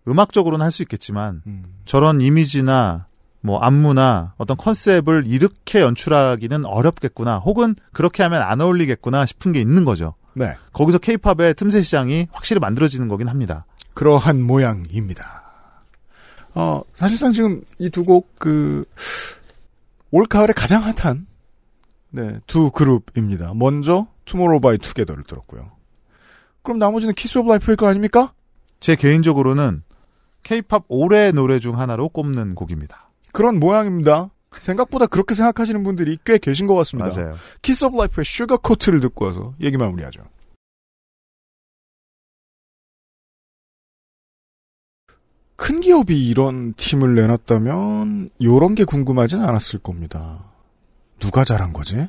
[0.09, 1.65] 음악적으로는 할 수 있겠지만 음.
[1.85, 3.07] 저런 이미지나
[3.41, 7.39] 뭐 안무나 어떤 컨셉을 이렇게 연출하기는 어렵겠구나.
[7.39, 10.15] 혹은 그렇게 하면 안 어울리겠구나 싶은 게 있는 거죠.
[10.39, 10.55] 네.
[10.73, 13.67] 거기서 케이팝의 틈새 시장이 확실히 만들어지는 거긴 합니다.
[13.95, 15.43] 그러한 모양입니다.
[16.55, 18.85] 어, 사실상 지금 이 두 곡, 그,
[20.11, 21.27] 올 가을에 가장 핫한,
[22.11, 23.53] 네, 두 그룹입니다.
[23.55, 25.71] 먼저, 투모로우 바이 투게더를 들었고요.
[26.63, 28.33] 그럼 나머지는 키스 오브 라이프일 거 아닙니까?
[28.81, 29.83] 제 개인적으로는
[30.43, 33.11] 케이팝 올해 노래 중 하나로 꼽는 곡입니다.
[33.33, 34.31] 그런 모양입니다.
[34.59, 37.11] 생각보다 그렇게 생각하시는 분들이 꽤 계신 것 같습니다.
[37.15, 37.35] 맞아요.
[37.63, 40.23] 키스 오브 라이프의 Sugarcoat를 듣고 와서 얘기 마무리하죠.
[45.57, 50.45] 큰 기업이 이런 팀을 내놨다면 요런 게 궁금하진 않았을 겁니다.
[51.19, 52.07] 누가 잘한 거지?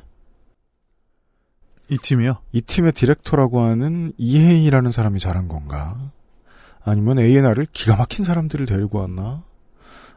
[1.88, 2.38] 이 팀이요.
[2.52, 5.96] 이 팀의 디렉터라고 하는 이혜인이라는 사람이 잘한 건가?
[6.84, 9.42] 아니면 A&R을 기가 막힌 사람들을 데리고 왔나?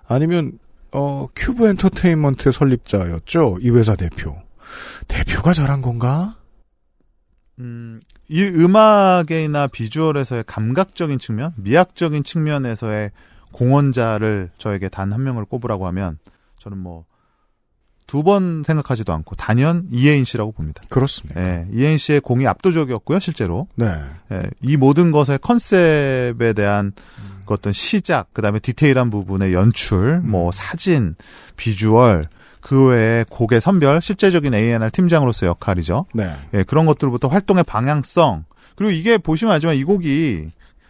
[0.07, 0.59] 아니면
[0.93, 4.35] 어 큐브 엔터테인먼트의 설립자였죠 이 회사 대표
[5.07, 6.37] 대표가 잘한 건가?
[7.59, 13.11] 음, 이 음악이나 비주얼에서의 감각적인 측면, 미학적인 측면에서의
[13.51, 16.17] 공헌자를 저에게 단 한 명을 꼽으라고 하면
[16.59, 17.05] 저는 뭐
[18.07, 20.81] 두 번 생각하지도 않고 단연 이혜인 씨라고 봅니다.
[20.89, 21.39] 그렇습니다.
[21.41, 23.67] 예, 이혜인 씨의 공이 압도적이었고요, 실제로.
[23.75, 23.85] 네.
[24.31, 26.91] 예, 이 모든 것의 컨셉에 대한
[27.45, 31.15] 그 어떤 시작, 그 다음에 디테일한 부분의 연출, 뭐 사진,
[31.57, 32.27] 비주얼,
[32.61, 36.05] 그 외에 곡의 선별, 실제적인 A&R 팀장으로서의 역할이죠.
[36.13, 36.33] 네.
[36.53, 38.45] 예, 그런 것들부터 활동의 방향성.
[38.75, 40.49] 그리고 이게 보시면 알지만 이 곡이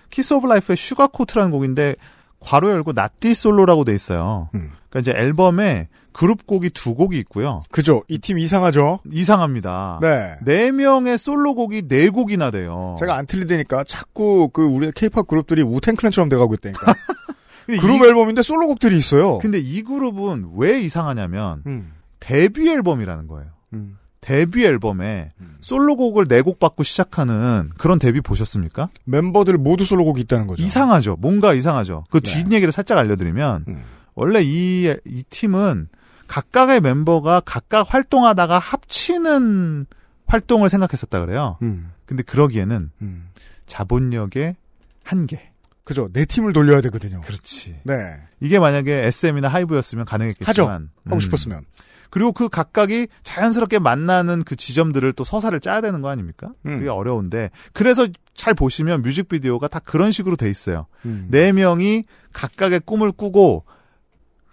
[0.10, 1.96] 키스 오브 라이프의 Sugarcoat라는 곡인데
[2.40, 4.50] 괄호 열고 나띠 솔로라고 돼 있어요.
[4.54, 4.72] 음.
[4.90, 7.60] 그러니까 이제 앨범에 그룹 곡이 두 곡이 있고요.
[7.72, 8.04] 그죠.
[8.08, 9.00] 이 팀 이상하죠?
[9.12, 10.00] 이상합니다.
[10.02, 10.36] 네.
[10.46, 12.96] 네 명의 솔로곡이 네 곡이나 돼요.
[13.00, 16.94] 제가 안 틀리다니까 자꾸 그 우리 케이팝 그룹들이 우탱클랜처럼 돼가고 있다니까.
[17.82, 19.40] 그룹 이- 앨범인데 솔로곡들이 있어요.
[19.40, 21.92] 근데 이 그룹은 왜 이상하냐면 음.
[22.20, 23.50] 데뷔 앨범이라는 거예요.
[23.74, 23.98] 음.
[24.22, 28.90] 데뷔 앨범에 솔로곡을 네 곡 받고 시작하는 그런 데뷔 보셨습니까?
[29.06, 30.64] 멤버들 모두 솔로곡이 있다는 거죠.
[30.64, 31.18] 이상하죠.
[31.20, 32.06] 뭔가 이상하죠.
[32.10, 32.44] 그 네.
[32.44, 33.84] 뒷얘기를 살짝 알려드리면 음.
[34.16, 35.90] 원래 이, 이 팀은
[36.28, 39.86] 각각의 멤버가 각각 활동하다가 합치는
[40.26, 41.58] 활동을 생각했었다 그래요.
[41.62, 41.92] 음.
[42.06, 43.30] 근데 그러기에는 음.
[43.68, 44.56] 자본력의
[45.04, 45.52] 한계.
[45.84, 46.10] 그죠.
[46.14, 47.22] 내 팀을 돌려야 되거든요.
[47.22, 47.82] 그렇지.
[47.84, 47.96] 네.
[48.40, 51.20] 이게 만약에 SM이나 하이브였으면 가능했겠지만 하고 음.
[51.20, 51.66] 싶었으면.
[52.10, 56.52] 그리고 그 각각이 자연스럽게 만나는 그 지점들을 또 서사를 짜야 되는 거 아닙니까?
[56.68, 56.78] 음.
[56.78, 60.86] 그게 어려운데 그래서 잘 보시면 뮤직비디오가 다 그런 식으로 돼 있어요.
[61.06, 61.28] 음.
[61.32, 63.66] 네 명이 각각의 꿈을 꾸고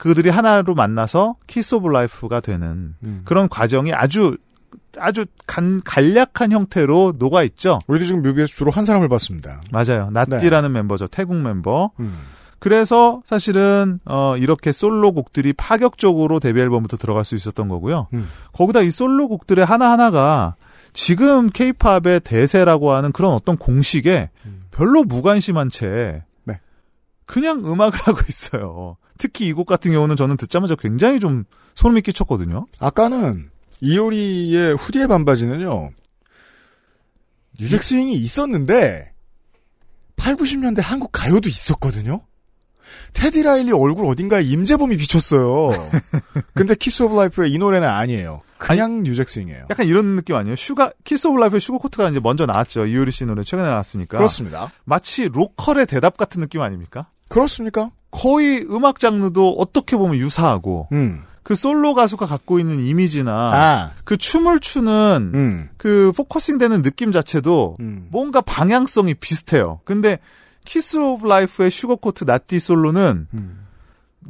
[0.01, 3.21] 그들이 하나로 만나서 키스 오브 라이프가 되는 음.
[3.27, 4.35] 그런 과정이 아주
[4.99, 7.81] 아주 간, 간략한 형태로 녹아 있죠.
[7.87, 9.61] 우리도 지금 뮤비에서 주로 한 사람을 봤습니다.
[9.71, 10.09] 맞아요.
[10.11, 11.07] 나띠라는 멤버죠.
[11.07, 11.91] 태국 멤버.
[12.01, 12.19] 음.
[12.59, 18.09] 그래서 사실은 어 이렇게 솔로 곡들이 파격적으로 데뷔 앨범부터 들어갈 수 있었던 거고요.
[18.15, 18.27] 음.
[18.55, 20.55] 거기다 이 솔로 곡들의 하나하나가
[20.95, 24.65] 지금 케이팝의 대세라고 하는 그런 어떤 공식에 음.
[24.71, 26.59] 별로 무관심한 채 네.
[27.27, 28.97] 그냥 음악을 하고 있어요.
[29.21, 31.45] 특히 이 곡 같은 경우는 저는 듣자마자 굉장히 좀
[31.75, 32.67] 소름이 끼쳤거든요.
[32.79, 33.51] 아까는
[33.81, 35.91] 이효리의 후디의 반바지는요.
[37.61, 39.13] new jack swing이 있었는데
[40.17, 42.23] 8, 90년대 한국 가요도 있었거든요.
[43.13, 45.91] 테디 라일리 얼굴 어딘가에 임재범이 비쳤어요.
[46.55, 48.43] 근데 키스 오브 라이프의 이 노래는 아니에요.
[48.59, 49.67] 그냥 new jack swing이에요.
[49.71, 50.57] 약간 이런 느낌 아니에요?
[50.57, 52.87] 슈가 키스 오브 라이프의 Sugarcoat가 이제 먼저 나왔죠.
[52.87, 54.19] 이효리 씨 노래 최근에 나왔으니까.
[54.19, 54.73] 그렇습니다.
[54.85, 57.09] 마치 로컬의 대답 같은 느낌 아닙니까?
[57.29, 57.91] 그렇습니까?
[58.11, 61.23] 거의 음악 장르도 어떻게 보면 유사하고 음.
[61.43, 63.93] 그 솔로 가수가 갖고 있는 이미지나 아.
[64.05, 65.69] 그 춤을 추는 음.
[65.77, 68.09] 그 focusing 되는 느낌 자체도 음.
[68.11, 69.81] 뭔가 방향성이 비슷해요.
[69.85, 70.19] 근데
[70.65, 73.67] 키스 오브 라이프의 Sugarcoat 나띠 솔로는 음.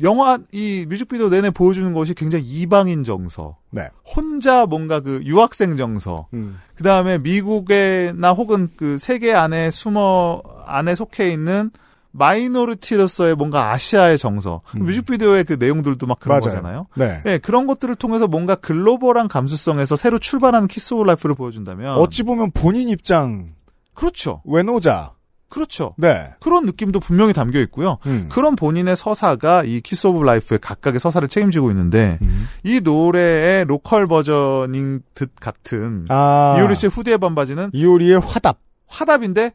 [0.03, 3.57] 영화 이 뮤직비디오 내내 보여주는 것이 굉장히 이방인 정서.
[3.71, 3.89] 네.
[4.05, 6.29] 혼자 뭔가 그 유학생 정서.
[6.33, 6.59] 음.
[6.75, 11.71] 그 다음에 미국에나 혹은 그 세계 안에 숨어 안에 속해 있는
[12.13, 14.63] minority로서의 뭔가 아시아의 정서.
[14.77, 14.85] 음.
[14.85, 16.43] 뮤직비디오의 그 내용들도 막 그런 맞아요.
[16.43, 16.87] 거잖아요.
[16.97, 17.23] 네.
[17.27, 22.51] 예, 그런 것들을 통해서 뭔가 글로벌한 감수성에서 새로 출발하는 키스 오브 라이프를 보여준다면 어찌 보면
[22.53, 23.55] 본인 입장
[23.95, 24.43] 그렇죠.
[24.45, 25.13] 외노자.
[25.49, 25.95] 그렇죠.
[25.99, 26.33] 네.
[26.39, 27.99] 그런 느낌도 분명히 담겨 있고요.
[28.07, 28.29] 음.
[28.31, 32.47] 그런 본인의 서사가 이 키스 오브 라이프의 각각의 서사를 책임지고 있는데 음.
[32.63, 36.55] 이 노래의 로컬 버전인 듯 같은 아.
[36.57, 38.59] 이효리 씨의 hoodie에 반바지는 이효리의 화답.
[38.87, 39.53] 화답인데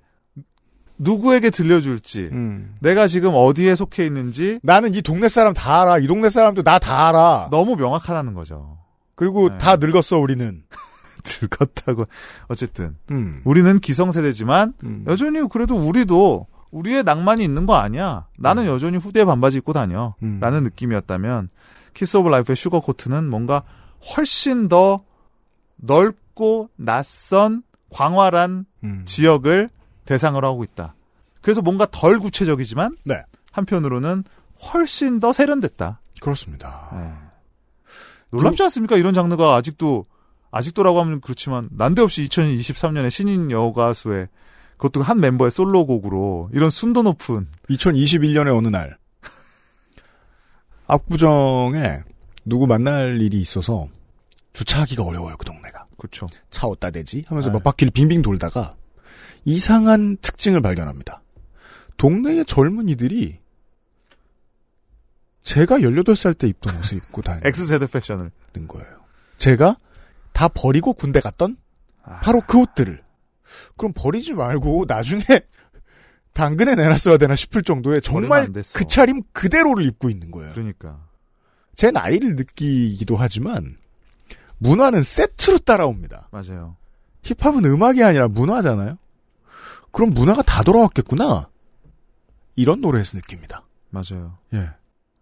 [0.98, 2.76] 누구에게 들려줄지 음.
[2.80, 6.00] 내가 지금 어디에 속해 있는지 나는 이 동네 사람 다 알아.
[6.00, 7.50] 이 동네 사람도 나 다 알아.
[7.52, 8.78] 너무 명확하다는 거죠.
[9.16, 9.58] 그리고 네.
[9.58, 10.64] 다 늙었어 우리는.
[11.26, 12.06] 늙었다고
[12.50, 13.42] 어쨌든 음.
[13.46, 15.06] 우리는 기성세대지만 음.
[15.08, 18.28] 여전히 그래도 우리도 우리의 낭만이 있는 거 아니야.
[18.38, 20.14] 나는 여전히 hoodie에 반바지 입고 다녀.
[20.22, 20.40] 음.
[20.40, 21.50] 라는 느낌이었다면
[21.96, 23.64] 키스 오브 라이프의 Sugarcoat는 뭔가
[24.16, 25.00] 훨씬 더
[25.78, 29.02] 넓고 낯선 광활한 음.
[29.06, 29.70] 지역을
[30.06, 30.96] 대상으로 하고 있다.
[31.42, 33.22] 그래서 뭔가 덜 구체적이지만 네.
[33.52, 34.24] 한편으로는
[34.74, 36.02] 훨씬 더 세련됐다.
[36.22, 36.90] 그렇습니다.
[36.94, 37.12] 네.
[38.32, 38.98] 놀랍지 않습니까?
[38.98, 40.06] 이런 장르가 아직도
[40.52, 44.28] 아직도라고 하면 그렇지만 난데없이 2023년에 신인 여가수의
[44.78, 48.98] 그것도 한 멤버의 솔로곡으로 이런 순도 높은 2021년의 어느 날
[50.88, 52.00] 압구정에
[52.46, 53.88] 누구 만날 일이 있어서
[54.54, 55.86] 주차하기가 어려워요, 그 동네가.
[55.98, 56.26] 그렇죠.
[56.50, 57.24] 차 어디다 대지?
[57.28, 57.54] 하면서 네.
[57.54, 58.76] 몇 바퀴를 빙빙 돌다가
[59.46, 61.22] 이상한 특징을 발견합니다.
[61.98, 63.40] 동네의 젊은이들이
[65.42, 68.32] 제가 18살 때 입던 옷을 입고 다니는 X세대 패션을.
[68.68, 68.88] 거예요.
[69.38, 69.78] 제가
[70.32, 71.58] 다 버리고 군대 갔던
[72.04, 72.20] 아.
[72.22, 73.04] 바로 그 옷들을.
[73.78, 75.22] 그럼 버리지 말고 나중에
[76.34, 78.52] 당근에 내놨어야 되나 싶을 정도의 정말.
[78.52, 80.54] 그 차림 그대로를 입고 있는 거예요.
[80.54, 81.06] 그러니까.
[81.76, 83.78] 제 나이를 느끼기도 하지만
[84.58, 86.30] 문화는 세트로 따라옵니다.
[86.32, 86.78] 맞아요.
[87.24, 88.98] 힙합은 음악이 아니라 문화잖아요.
[89.96, 91.48] 그럼 문화가 다 돌아왔겠구나.
[92.58, 93.64] 이런 노래에서 느낍니다.
[93.92, 94.38] 맞아요.
[94.54, 94.70] 예.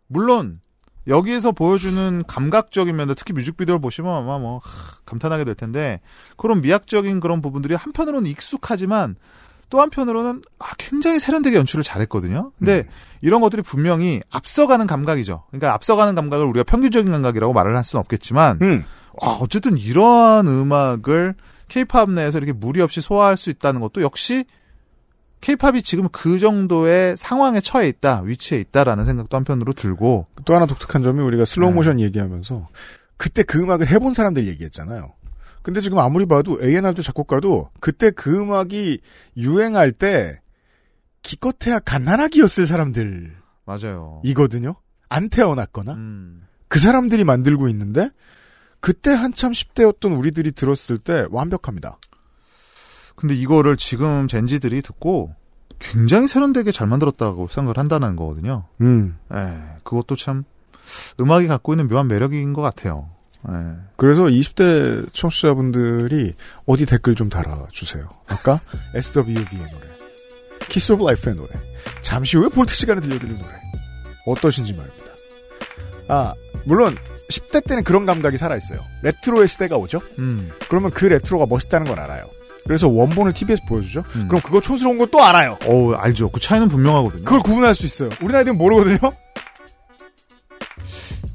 [0.08, 0.62] 물론
[1.06, 6.02] 여기에서 보여주는 감각적인 면들 특히 뮤직비디오를 보시면 아마 뭐 하, 감탄하게 될 텐데
[6.38, 9.16] 그런 미학적인 그런 부분들이 한편으로는 익숙하지만
[9.70, 12.52] 또 한편으로는 아, 굉장히 세련되게 연출을 잘했거든요.
[12.58, 12.90] 근데 음.
[13.22, 15.44] 이런 것들이 분명히 앞서가는 감각이죠.
[15.52, 18.84] 그러니까 앞서가는 감각을 우리가 평균적인 감각이라고 말을 할 수는 없겠지만 음.
[19.22, 21.36] 아, 어쨌든 이러한 음악을
[21.68, 24.46] 케이팝 내에서 이렇게 무리 없이 소화할 수 있다는 것도 역시
[25.44, 31.04] 케이팝이 지금 그 정도의 상황에 처해 있다, 위치에 있다라는 생각도 한편으로 들고 또 하나 독특한
[31.04, 31.76] 점이 우리가 슬로우 네.
[31.76, 32.70] 모션 얘기하면서
[33.18, 35.14] 그때 그 음악을 해본 사람들 얘기했잖아요.
[35.62, 39.00] 근데 지금 아무리 봐도 A&R도 작곡가도 그때 그 음악이
[39.36, 40.40] 유행할 때
[41.24, 43.42] 기껏해야 갓난아기였을 사람들이거든요.
[43.66, 44.22] 맞아요.
[45.10, 48.10] 안 태어났거나 음, 그 사람들이 만들고 있는데
[48.80, 51.98] 그때 한참 10대였던 우리들이 들었을 때 완벽합니다.
[53.16, 55.34] 근데 이거를 지금 Gen Z들이 듣고
[55.80, 58.66] 굉장히 세련되게 잘 만들었다고 생각을 한다는 거거든요.
[58.82, 59.18] 음.
[59.34, 60.44] 예, 그것도 참
[61.20, 63.10] 음악이 갖고 있는 묘한 매력인 것 같아요.
[63.50, 63.54] 예.
[63.98, 66.34] 그래서 20대 청취자분들이
[66.66, 68.08] 어디 댓글 좀 달아주세요.
[68.28, 68.60] 아까
[68.96, 69.88] SWV의 노래,
[70.70, 71.50] Kiss Of Life의 노래,
[72.02, 73.50] 잠시 후에 Vault 시간에 들려드릴 노래
[74.26, 75.06] 어떠신지 말입니다.
[76.08, 76.34] 아
[76.66, 76.96] 물론
[77.30, 78.80] 10대 때는 그런 감각이 살아있어요.
[79.02, 80.00] 레트로의 시대가 오죠.
[80.20, 82.30] 음, 그러면 그 레트로가 멋있다는 걸 알아요.
[82.66, 84.04] 그래서 원본을 TV에서 보여주죠.
[84.16, 84.28] 음.
[84.28, 85.58] 그럼 그거 촌스러운 건 또 알아요.
[85.66, 86.30] 어 알죠.
[86.32, 87.24] 그 차이는 분명하거든요.
[87.26, 88.10] 그걸 구분할 수 있어요.
[88.22, 89.12] 우리 나이들은 모르거든요.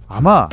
[0.09, 0.49] 아마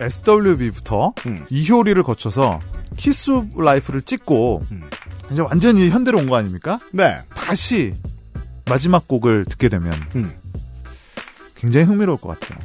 [0.00, 1.44] SWV부터 음.
[1.50, 2.58] 이효리를 거쳐서
[2.96, 4.82] Kiss Life를 찍고 음.
[5.30, 6.78] 이제 완전히 현대로 온 거 아닙니까?
[6.92, 7.18] 네.
[7.34, 7.94] 다시
[8.66, 10.32] 마지막 곡을 듣게 되면 음.
[11.56, 12.58] 굉장히 흥미로울 것 같아요.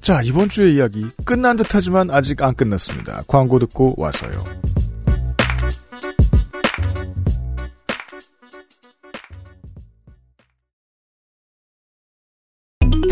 [0.00, 3.22] 자, 이번 주의 이야기 끝난 듯 하지만 아직 안 끝났습니다.
[3.28, 4.42] 광고 듣고 와서요.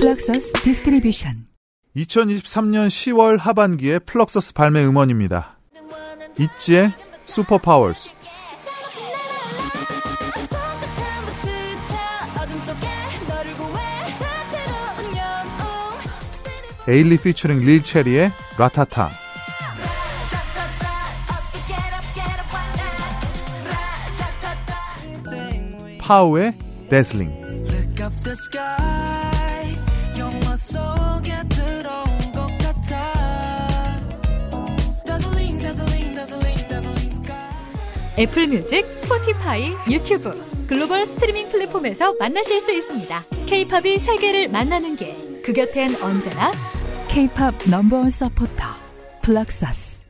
[0.04, 1.46] Fluxus Distribution.
[1.96, 5.56] 2023년 10월 하반기에 Fluxus 발매 음원입니다.
[6.38, 6.92] 있지의
[7.24, 8.14] Super Powers.
[16.86, 19.08] 에일리 featuring Lil Cherry의 RA TA TA
[25.98, 26.58] POW의
[26.90, 27.32] Dazzling
[38.16, 40.32] Apple Music, Spotify, YouTube,
[40.68, 43.24] 글로벌 스트리밍 플랫폼에서 만나실 수 있습니다.
[43.46, 45.42] 케이팝이 세계를 만나는 길.
[45.42, 46.52] 그 곁엔 언제나
[47.08, 48.64] K-팝 number one 서포터
[49.22, 50.02] Fluxus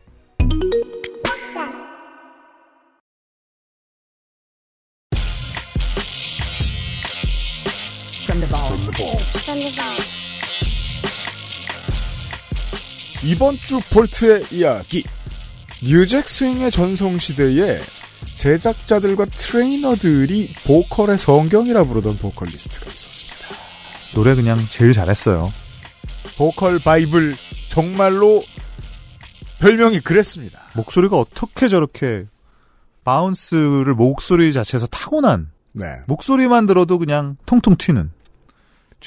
[13.25, 15.03] 이번 주 Vault의 이야기.
[15.85, 17.79] New Jack Swing의 전성 시대에
[18.33, 23.39] 제작자들과 트레이너들이 보컬의 성경이라 부르던 보컬리스트가 있었습니다.
[24.15, 25.53] 노래 그냥 제일 잘했어요.
[26.39, 27.35] vocal bible
[27.69, 28.43] 정말로
[29.61, 30.63] 별명이 그랬습니다.
[30.75, 32.27] 목소리가 어떻게 저렇게
[33.05, 35.85] bounce를 목소리 자체에서 타고난 네.
[36.07, 38.11] 목소리만 들어도 그냥 통통 튀는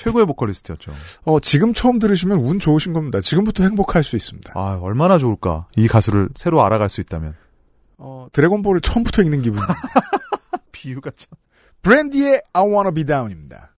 [0.03, 0.91] 최고의 보컬리스트였죠.
[1.25, 3.19] 어, 지금 처음 들으시면 운 좋으신 겁니다.
[3.21, 4.53] 지금부터 행복할 수 있습니다.
[4.55, 7.35] 아 얼마나 좋을까 이 가수를 새로 알아갈 수 있다면
[7.97, 9.61] 어, 드래곤볼을 처음부터 읽는 기분.
[10.71, 11.29] 비유가 참
[11.81, 13.75] 브랜디의 I Wanna Be Down입니다.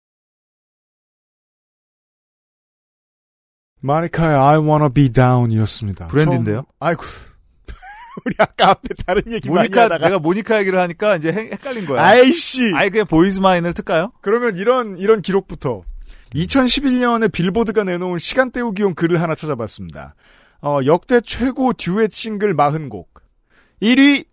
[3.81, 6.09] 모니카의 I Wanna Be Down이었습니다.
[6.09, 6.55] 브랜디인데요?
[6.57, 7.03] 처음- 아이고.
[8.27, 11.87] 우리 아까 앞에 다른 얘기 많이 모니카 하다가 내가 모니카 얘기를 하니까 이제 헷- 헷갈린
[11.87, 12.03] 거야.
[12.05, 12.73] 아이씨.
[12.75, 14.11] 아예 그냥 Boy Is Mine을 틀까요?
[14.21, 15.83] 그러면 이런 이런 기록부터
[16.35, 20.15] 2011년에 빌보드가 내놓은 시간 때우기용 글을 하나 찾아봤습니다.
[20.61, 23.07] 어, 역대 최고 듀엣 싱글 40곡.
[23.83, 24.27] 1위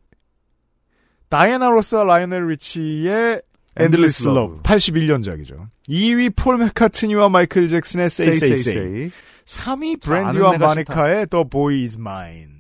[1.30, 3.42] 다이애나 로스와 라이오넬 리치의
[3.80, 5.68] Endless Endless Love 81년작이죠.
[5.90, 9.12] 2위 폴 맥카트니와 마이클 잭슨의 Say Say Say.
[9.46, 12.56] 3위 아는 브랜디와 내가 모니카의 The Boy Is Mine.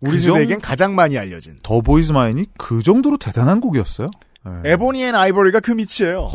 [0.00, 1.58] 우리 그 세대에겐 가장 많이 알려진.
[1.62, 4.08] The Boy Is Mine이 그 정도로 대단한 곡이었어요.
[4.44, 4.72] 네.
[4.72, 6.30] Ebony and Ivory가 그 밑이에요.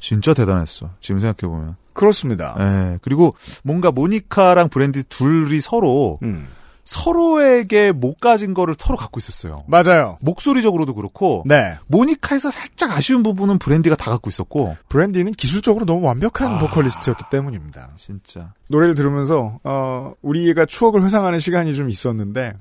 [0.00, 0.90] 진짜 대단했어.
[1.00, 1.76] 지금 생각해 보면.
[1.92, 2.56] 그렇습니다.
[2.58, 2.98] 예.
[3.02, 6.48] 그리고 뭔가 모니카랑 브랜디 둘이 서로 음.
[6.84, 9.64] 서로에게 못 가진 거를 서로 갖고 있었어요.
[9.66, 10.18] 맞아요.
[10.20, 11.76] 목소리적으로도 그렇고 네.
[11.86, 16.58] 모니카에서 살짝 아쉬운 부분은 브랜디가 다 갖고 있었고 브랜디는 기술적으로 너무 완벽한 아.
[16.58, 17.92] 보컬리스트였기 때문입니다.
[17.96, 22.52] 진짜 노래를 들으면서 어 우리가 추억을 회상하는 시간이 좀 있었는데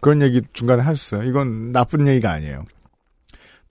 [0.00, 1.24] 그런 얘기 중간에 하셨어요.
[1.28, 2.64] 이건 나쁜 얘기가 아니에요.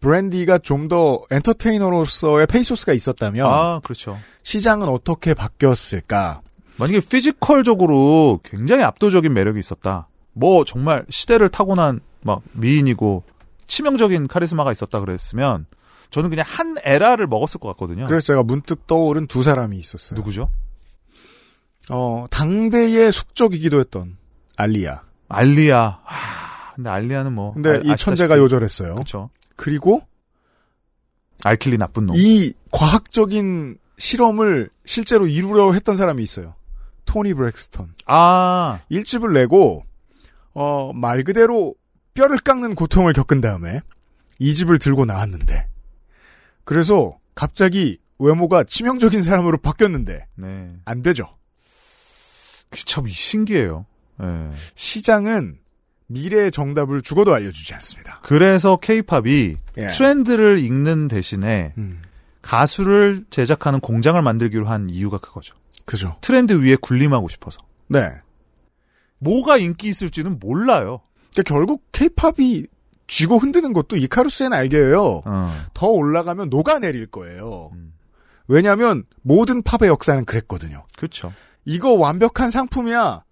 [0.09, 4.19] 브랜디가 좀 더 엔터테이너로서의 페이소스가 있었다면 아 그렇죠.
[4.43, 6.41] 시장은 어떻게 바뀌었을까?
[6.77, 10.07] 만약에 physical적으로 굉장히 압도적인 매력이 있었다.
[10.33, 13.23] 뭐 정말 시대를 타고난 막 미인이고
[13.65, 15.65] 치명적인 카리스마가 있었다 그랬으면
[16.11, 18.05] 저는 그냥 한 era를 먹었을 것 같거든요.
[18.05, 20.17] 그래서 제가 문득 떠오른 두 사람이 있었어요.
[20.19, 20.49] 누구죠?
[21.89, 24.17] 어 당대의 숙적이기도 했던
[24.55, 25.01] 알리아.
[25.29, 25.99] 알리아.
[26.03, 27.53] 하, 근데 알리아는 뭐.
[27.53, 28.93] 근데 아- 이 천재가 요절했어요.
[28.93, 29.31] 그렇죠.
[29.55, 30.01] 그리고
[31.43, 32.15] 알킬리 나쁜 놈.
[32.17, 36.55] 이 과학적인 실험을 실제로 이루려 했던 사람이 있어요.
[37.05, 37.93] 토니 브렉스턴.
[38.07, 39.83] 아, 일집을 내고
[40.53, 41.75] 어, 말 그대로
[42.13, 43.81] 뼈를 깎는 고통을 겪은 다음에
[44.39, 45.67] 이 집을 들고 나왔는데
[46.63, 50.75] 그래서 갑자기 외모가 치명적인 사람으로 바뀌었는데 네.
[50.85, 51.37] 안 되죠.
[52.69, 53.85] 그게 참 신기해요.
[54.21, 54.51] 예.
[54.75, 55.59] 시장은
[56.07, 58.19] 미래의 정답을 죽어도 알려주지 않습니다.
[58.23, 59.87] 그래서 케이팝이 예.
[59.87, 62.01] 트렌드를 읽는 대신에 음,
[62.41, 65.55] 가수를 제작하는 공장을 만들기로 한 이유가 그거죠.
[65.85, 66.17] 그죠.
[66.21, 67.59] 트렌드 위에 군림하고 싶어서.
[67.87, 68.09] 네.
[69.19, 71.01] 뭐가 인기 있을지는 몰라요.
[71.31, 72.65] 그러니까 결국 케이팝이
[73.07, 75.21] 쥐고 흔드는 것도 이카루스의 날개예요.
[75.25, 75.51] 어.
[75.73, 77.69] 더 올라가면 녹아내릴 거예요.
[77.73, 77.93] 음.
[78.47, 80.85] 왜냐하면 모든 팝의 역사는 그랬거든요.
[80.95, 81.33] 그렇죠.
[81.65, 83.23] 이거 완벽한 상품이야.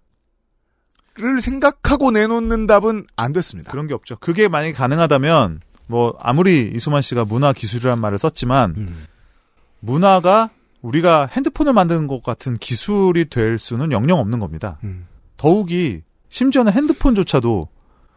[1.16, 3.70] 를 생각하고 내놓는 답은 안 됐습니다.
[3.70, 4.16] 그런 게 없죠.
[4.18, 9.06] 그게 만약에 가능하다면 뭐 아무리 이수만 씨가 문화 기술이라는 말을 썼지만 음.
[9.78, 10.50] 문화가
[10.82, 14.78] 우리가 핸드폰을 만드는 것 같은 기술이 될 수는 영영 없는 겁니다.
[14.82, 15.06] 음.
[15.36, 17.68] 더욱이 심지어는 핸드폰조차도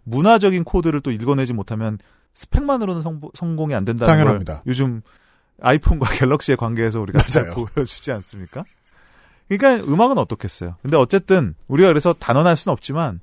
[0.04, 2.00] 문화적인 코드를 또 읽어내지 못하면
[2.34, 4.54] 스펙만으로는 성, 공이 안 된다는 당연합니다.
[4.54, 5.02] 걸 요즘
[5.62, 7.66] 아이폰과 갤럭시의 관계에서 우리가 잘 맞아요.
[7.76, 8.64] 보여주지 않습니까?
[9.48, 10.76] 그러니까 음악은 어떻겠어요.
[10.82, 13.20] 근데 어쨌든 우리가 그래서 단언할 수는 없지만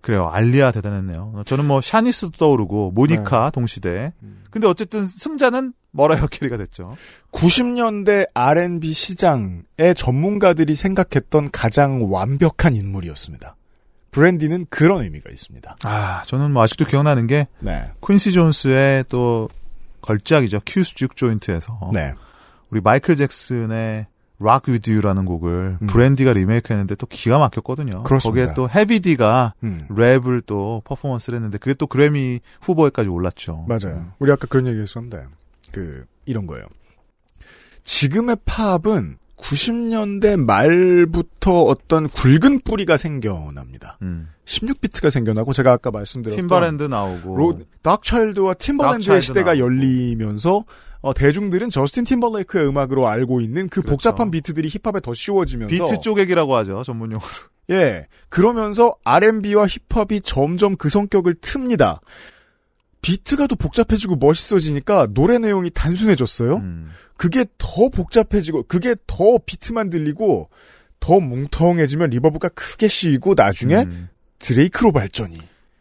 [0.00, 0.28] 그래요.
[0.28, 1.42] 알리아 대단했네요.
[1.46, 4.12] 저는 뭐 샤니스도 떠오르고 모니카 동시대.
[4.50, 6.96] 근데 어쨌든 승자는 머라이어 캐리가 됐죠.
[7.32, 13.56] 90년대 R&B 시장의 전문가들이 생각했던 가장 완벽한 인물이었습니다.
[14.12, 15.76] 브랜디는 그런 의미가 있습니다.
[15.82, 17.90] 아, 저는 뭐 아직도 기억나는 게 네.
[18.06, 19.48] 퀸시 존스의 또
[20.02, 20.60] 걸작이죠.
[20.64, 22.14] Q's Jook Joint에서 네.
[22.70, 24.06] 우리 마이클 잭슨의
[24.38, 25.86] Rock With You라는 곡을 음.
[25.86, 28.02] 브랜디가 리메이크했는데 또 기가 막혔거든요.
[28.02, 28.46] 그렇습니다.
[28.46, 29.86] 거기에 또 헤비디가 음.
[29.90, 33.64] 랩을 또 퍼포먼스를 했는데 그게 또 그래미 후보에까지 올랐죠.
[33.66, 34.12] 맞아요.
[34.18, 35.24] 우리 아까 그런 얘기 했었는데,
[35.72, 36.66] 그, 이런 거예요.
[37.82, 43.98] 지금의 팝은 90년대 말부터 어떤 굵은 뿌리가 생겨납니다.
[44.02, 44.28] 음.
[44.44, 49.64] 16비트가 생겨나고 제가 아까 말씀드렸던 팀버랜드 나오고 로, Darkchild와 팀버랜드의 Darkchild 시대가 나오고.
[49.64, 50.64] 열리면서
[51.06, 53.92] 어, 대중들은 저스틴 팀버레이크의 음악으로 알고 있는 그 그렇죠.
[53.92, 56.82] 복잡한 비트들이 힙합에 더 씌워지면서 비트 쪼개기라고 하죠.
[56.82, 57.30] 전문 용어로.
[57.70, 62.00] 예 그러면서 R&B와 힙합이 점점 그 성격을 틉니다.
[63.02, 66.56] 비트가 더 복잡해지고 멋있어지니까 노래 내용이 단순해졌어요.
[66.56, 66.88] 음.
[67.16, 70.50] 그게 더 복잡해지고 그게 더 비트만 들리고
[70.98, 74.08] 더 뭉텅해지면 reverb가 크게 씌이고 나중에 음.
[74.40, 75.38] 드레이크로 발전이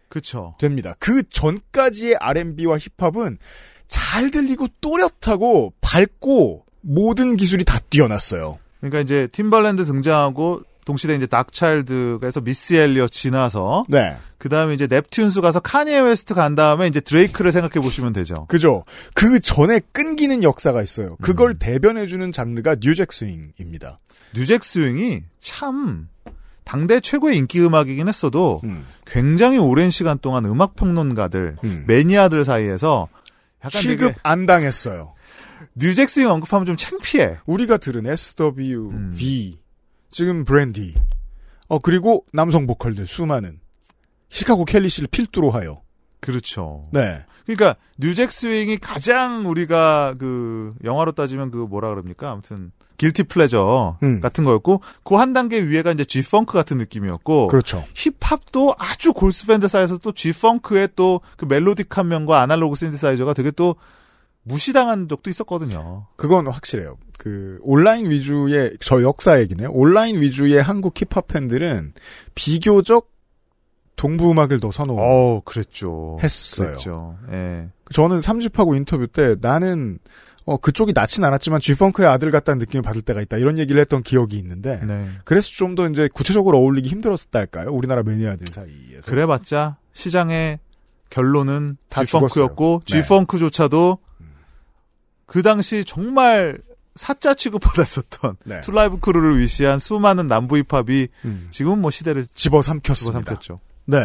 [0.08, 0.56] 그쵸.
[0.60, 0.94] 됩니다.
[1.00, 3.40] 그 전까지의 R&B와 힙합은
[3.88, 8.60] 잘 들리고 또렷하고 밝고 모든 기술이 다 뛰어났어요.
[8.80, 14.16] 그러니까 이제 팀벌랜드 등장하고 동시대 이제 닥차일드 해서 미시 엘리엇 지나서 네.
[14.38, 18.46] 그 다음에 이제 넵튠스 가서 카니에 웨스트 간 다음에 이제 드레이크를 생각해 보시면 되죠.
[18.48, 18.84] 그죠?
[19.16, 21.16] 그 전에 끊기는 역사가 있어요.
[21.22, 21.56] 그걸 음.
[21.58, 24.00] 대변해 주는 장르가 new jack swing입니다.
[24.36, 26.08] new jack swing이 참
[26.64, 28.86] 당대 최고의 인기 음악이긴 했어도 음.
[29.08, 31.84] 굉장히 오랜 시간 동안 음악 평론가들, 음.
[31.88, 33.08] 매니아들 사이에서
[33.70, 35.14] 취급 되게 안 당했어요.
[35.76, 37.38] new jack swing 언급하면 좀 창피해.
[37.46, 39.14] 우리가 들은 SW, 음.
[39.18, 39.60] V,
[40.12, 40.96] 지금 브랜디,
[41.68, 43.60] 어, 그리고 남성 보컬들 수많은
[44.30, 45.82] 시카고 켈리 씨를 필두로 하여.
[46.20, 46.84] 그렇죠.
[46.92, 47.24] 네.
[47.46, 52.32] 그러니까 new jack swing이 가장 우리가 그 영화로 따지면 그 뭐라 그럽니까?
[52.32, 54.22] 아무튼 길티 플레저 음.
[54.22, 57.84] 같은 거였고 그 한 단계 위에가 이제 G 펑크 같은 느낌이었고 그렇죠.
[57.94, 63.52] 힙합도 아주 골수 밴드 사이에서 또 G 펑크의 또 그 멜로딕한 면과 아날로그 신디사이저가 되게
[63.52, 63.76] 또
[64.44, 66.06] 무시당한 적도 있었거든요.
[66.18, 66.98] 그건 확실해요.
[67.18, 69.72] 그 온라인 위주의 저 역사 얘기네요.
[69.72, 71.94] 온라인 위주의 한국 힙합 팬들은
[72.36, 73.10] 비교적
[73.96, 74.98] 동부 음악을 더 선호.
[75.00, 76.18] 어, 그랬죠.
[76.22, 76.68] 했어요.
[76.68, 77.18] 그랬죠.
[77.32, 77.70] 예.
[77.92, 80.00] 저는 3집하고 인터뷰 때 나는
[80.46, 83.38] 어 그쪽이 낫진 않았지만 G-funk의 아들 같다는 느낌을 받을 때가 있다.
[83.38, 85.08] 이런 얘기를 했던 기억이 있는데 네.
[85.24, 87.72] 그래서 좀 더 이제 구체적으로 어울리기 힘들었다 할까요?
[87.72, 89.10] 우리나라 매니아들 사이에서.
[89.10, 90.60] 그래봤자 시장의
[91.10, 92.84] 결론은 다 G-funk였고.
[92.88, 93.02] 네.
[93.02, 93.98] G-funk조차도
[95.26, 96.60] 그 당시 정말
[96.96, 98.62] 사파 취급받았었던 네.
[98.62, 101.48] 투라이브 크루를 위시한 수많은 남부 힙합이 음.
[101.52, 103.20] 지금은 뭐 시대를 집어삼켰습니다.
[103.20, 103.60] 집어삼켰죠.
[103.86, 103.98] 네.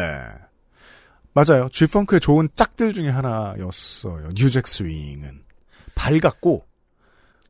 [1.35, 1.69] 맞아요.
[1.71, 4.31] G-funk의 좋은 짝들 중에 하나였어요.
[4.35, 5.43] new jack swing은.
[6.01, 6.65] 밝았고,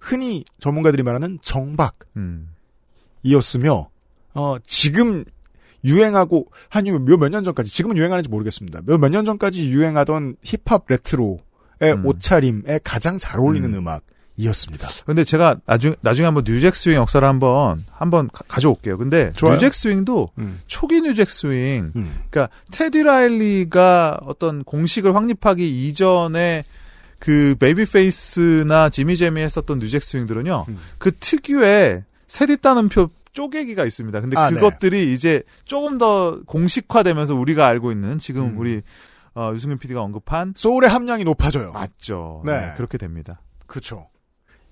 [0.01, 3.85] 흔히 전문가들이 말하는 정박이었으며, 음.
[4.35, 5.25] 어, 지금
[5.85, 8.81] 유행하고, 한몇년 전까지, 지금은 유행하는지 모르겠습니다.
[8.99, 11.39] 몇년 전까지 유행하던 힙합 레트로의
[11.83, 12.07] 음.
[12.07, 13.79] 옷차림에 가장 잘 어울리는 음.
[13.79, 13.89] 음.
[13.89, 14.03] 악
[14.41, 19.31] 이었습니다 근데 제가 나중 나중에 한번 new jack swing 역사를 한번 한번 가, 져올게요 근데
[19.35, 19.55] 좋아요.
[19.55, 20.61] new jack swing도 음.
[20.67, 22.21] 초기 new jack swing 음.
[22.31, 26.65] 그러니까 테디 라일리가 어떤 공식을 확립하기 이전에
[27.21, 30.65] 그 베이비페이스나 지미 잼이 했었던 new jack swing들은요.
[30.69, 30.79] 음.
[30.99, 34.21] 그 특유의 셋잇단음표 쪼개기가 있습니다.
[34.21, 34.57] 근데 아, 네.
[34.57, 38.59] 그것들이 이제 조금 더 공식화되면서 우리가 알고 있는 지금 음.
[38.59, 38.83] 우리
[39.35, 41.73] 어, 유승균 PD가 언급한 소울의 함량이 높아져요.
[41.73, 42.43] 맞죠.
[42.45, 42.53] 네.
[42.53, 42.73] 네.
[42.77, 43.41] 그렇게 됩니다.
[43.67, 44.09] 그쵸.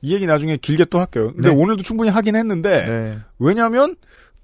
[0.01, 1.33] 이 얘기 나중에 길게 또 할게요.
[1.33, 1.55] 근데 네.
[1.55, 3.19] 오늘도 충분히 하긴 했는데, 네.
[3.39, 3.97] 왜냐면,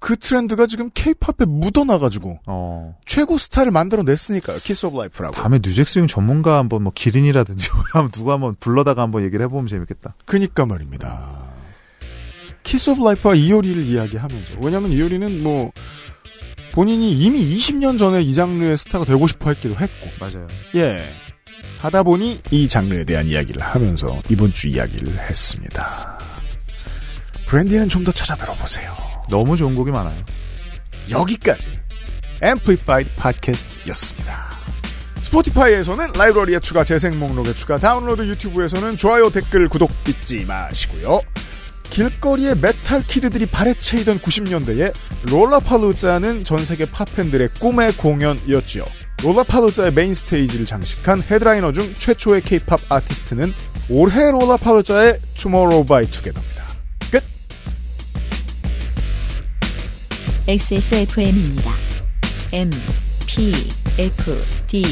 [0.05, 2.95] 그 트렌드가 지금 케이팝에 묻어나가지고, 어.
[3.07, 4.59] 최고 스타를 만들어냈으니까요.
[4.59, 5.33] 키스 오브 라이프라고.
[5.33, 7.67] 다음에 new jack swing 전문가 한번 뭐 기린이라든지
[8.13, 10.13] 누가 한번 불러다가 한번 얘기를 해보면 재밌겠다.
[10.25, 11.47] 그니까 말입니다.
[12.61, 14.59] 키스 오브 라이프와 이효리를 이야기하면서.
[14.61, 15.71] 왜냐면 이효리는 뭐,
[16.73, 20.45] 본인이 이미 20년 전에 이 장르의 스타가 되고 싶어 했기도 했고, 맞아요.
[20.75, 21.03] 예.
[21.79, 26.19] 하다 보니 이 장르에 대한 이야기를 하면서 이번 주 이야기를 했습니다.
[27.47, 29.14] 브랜디는 좀 더 찾아 들어보세요.
[29.29, 30.15] 너무 좋은 곡이 많아요.
[31.09, 31.67] 여기까지
[32.41, 34.45] 앰플리파이드 팟캐스트였습니다.
[35.21, 41.21] 스포티파이에서는 라이브러리에 추가, 재생 목록에 추가, 다운로드 유튜브에서는 좋아요, 댓글, 구독 잊지 마시고요.
[41.89, 44.93] 길거리에 메탈 kid들이 발에 채이던 90년대에
[45.29, 48.83] 롤라팔루자는 전 세계 팝팬들의 꿈의 공연이었지요.
[49.23, 53.53] 롤라팔루자의 메인 스테이지를 장식한 헤드라이너 중 최초의 케이팝 아티스트는
[53.89, 56.64] 올해 롤라팔루자의 투모로우 바이 투게더입니다.
[60.47, 61.73] XSFM입니다.
[62.51, 62.69] M,
[63.25, 63.51] P,
[63.97, 64.83] F, D,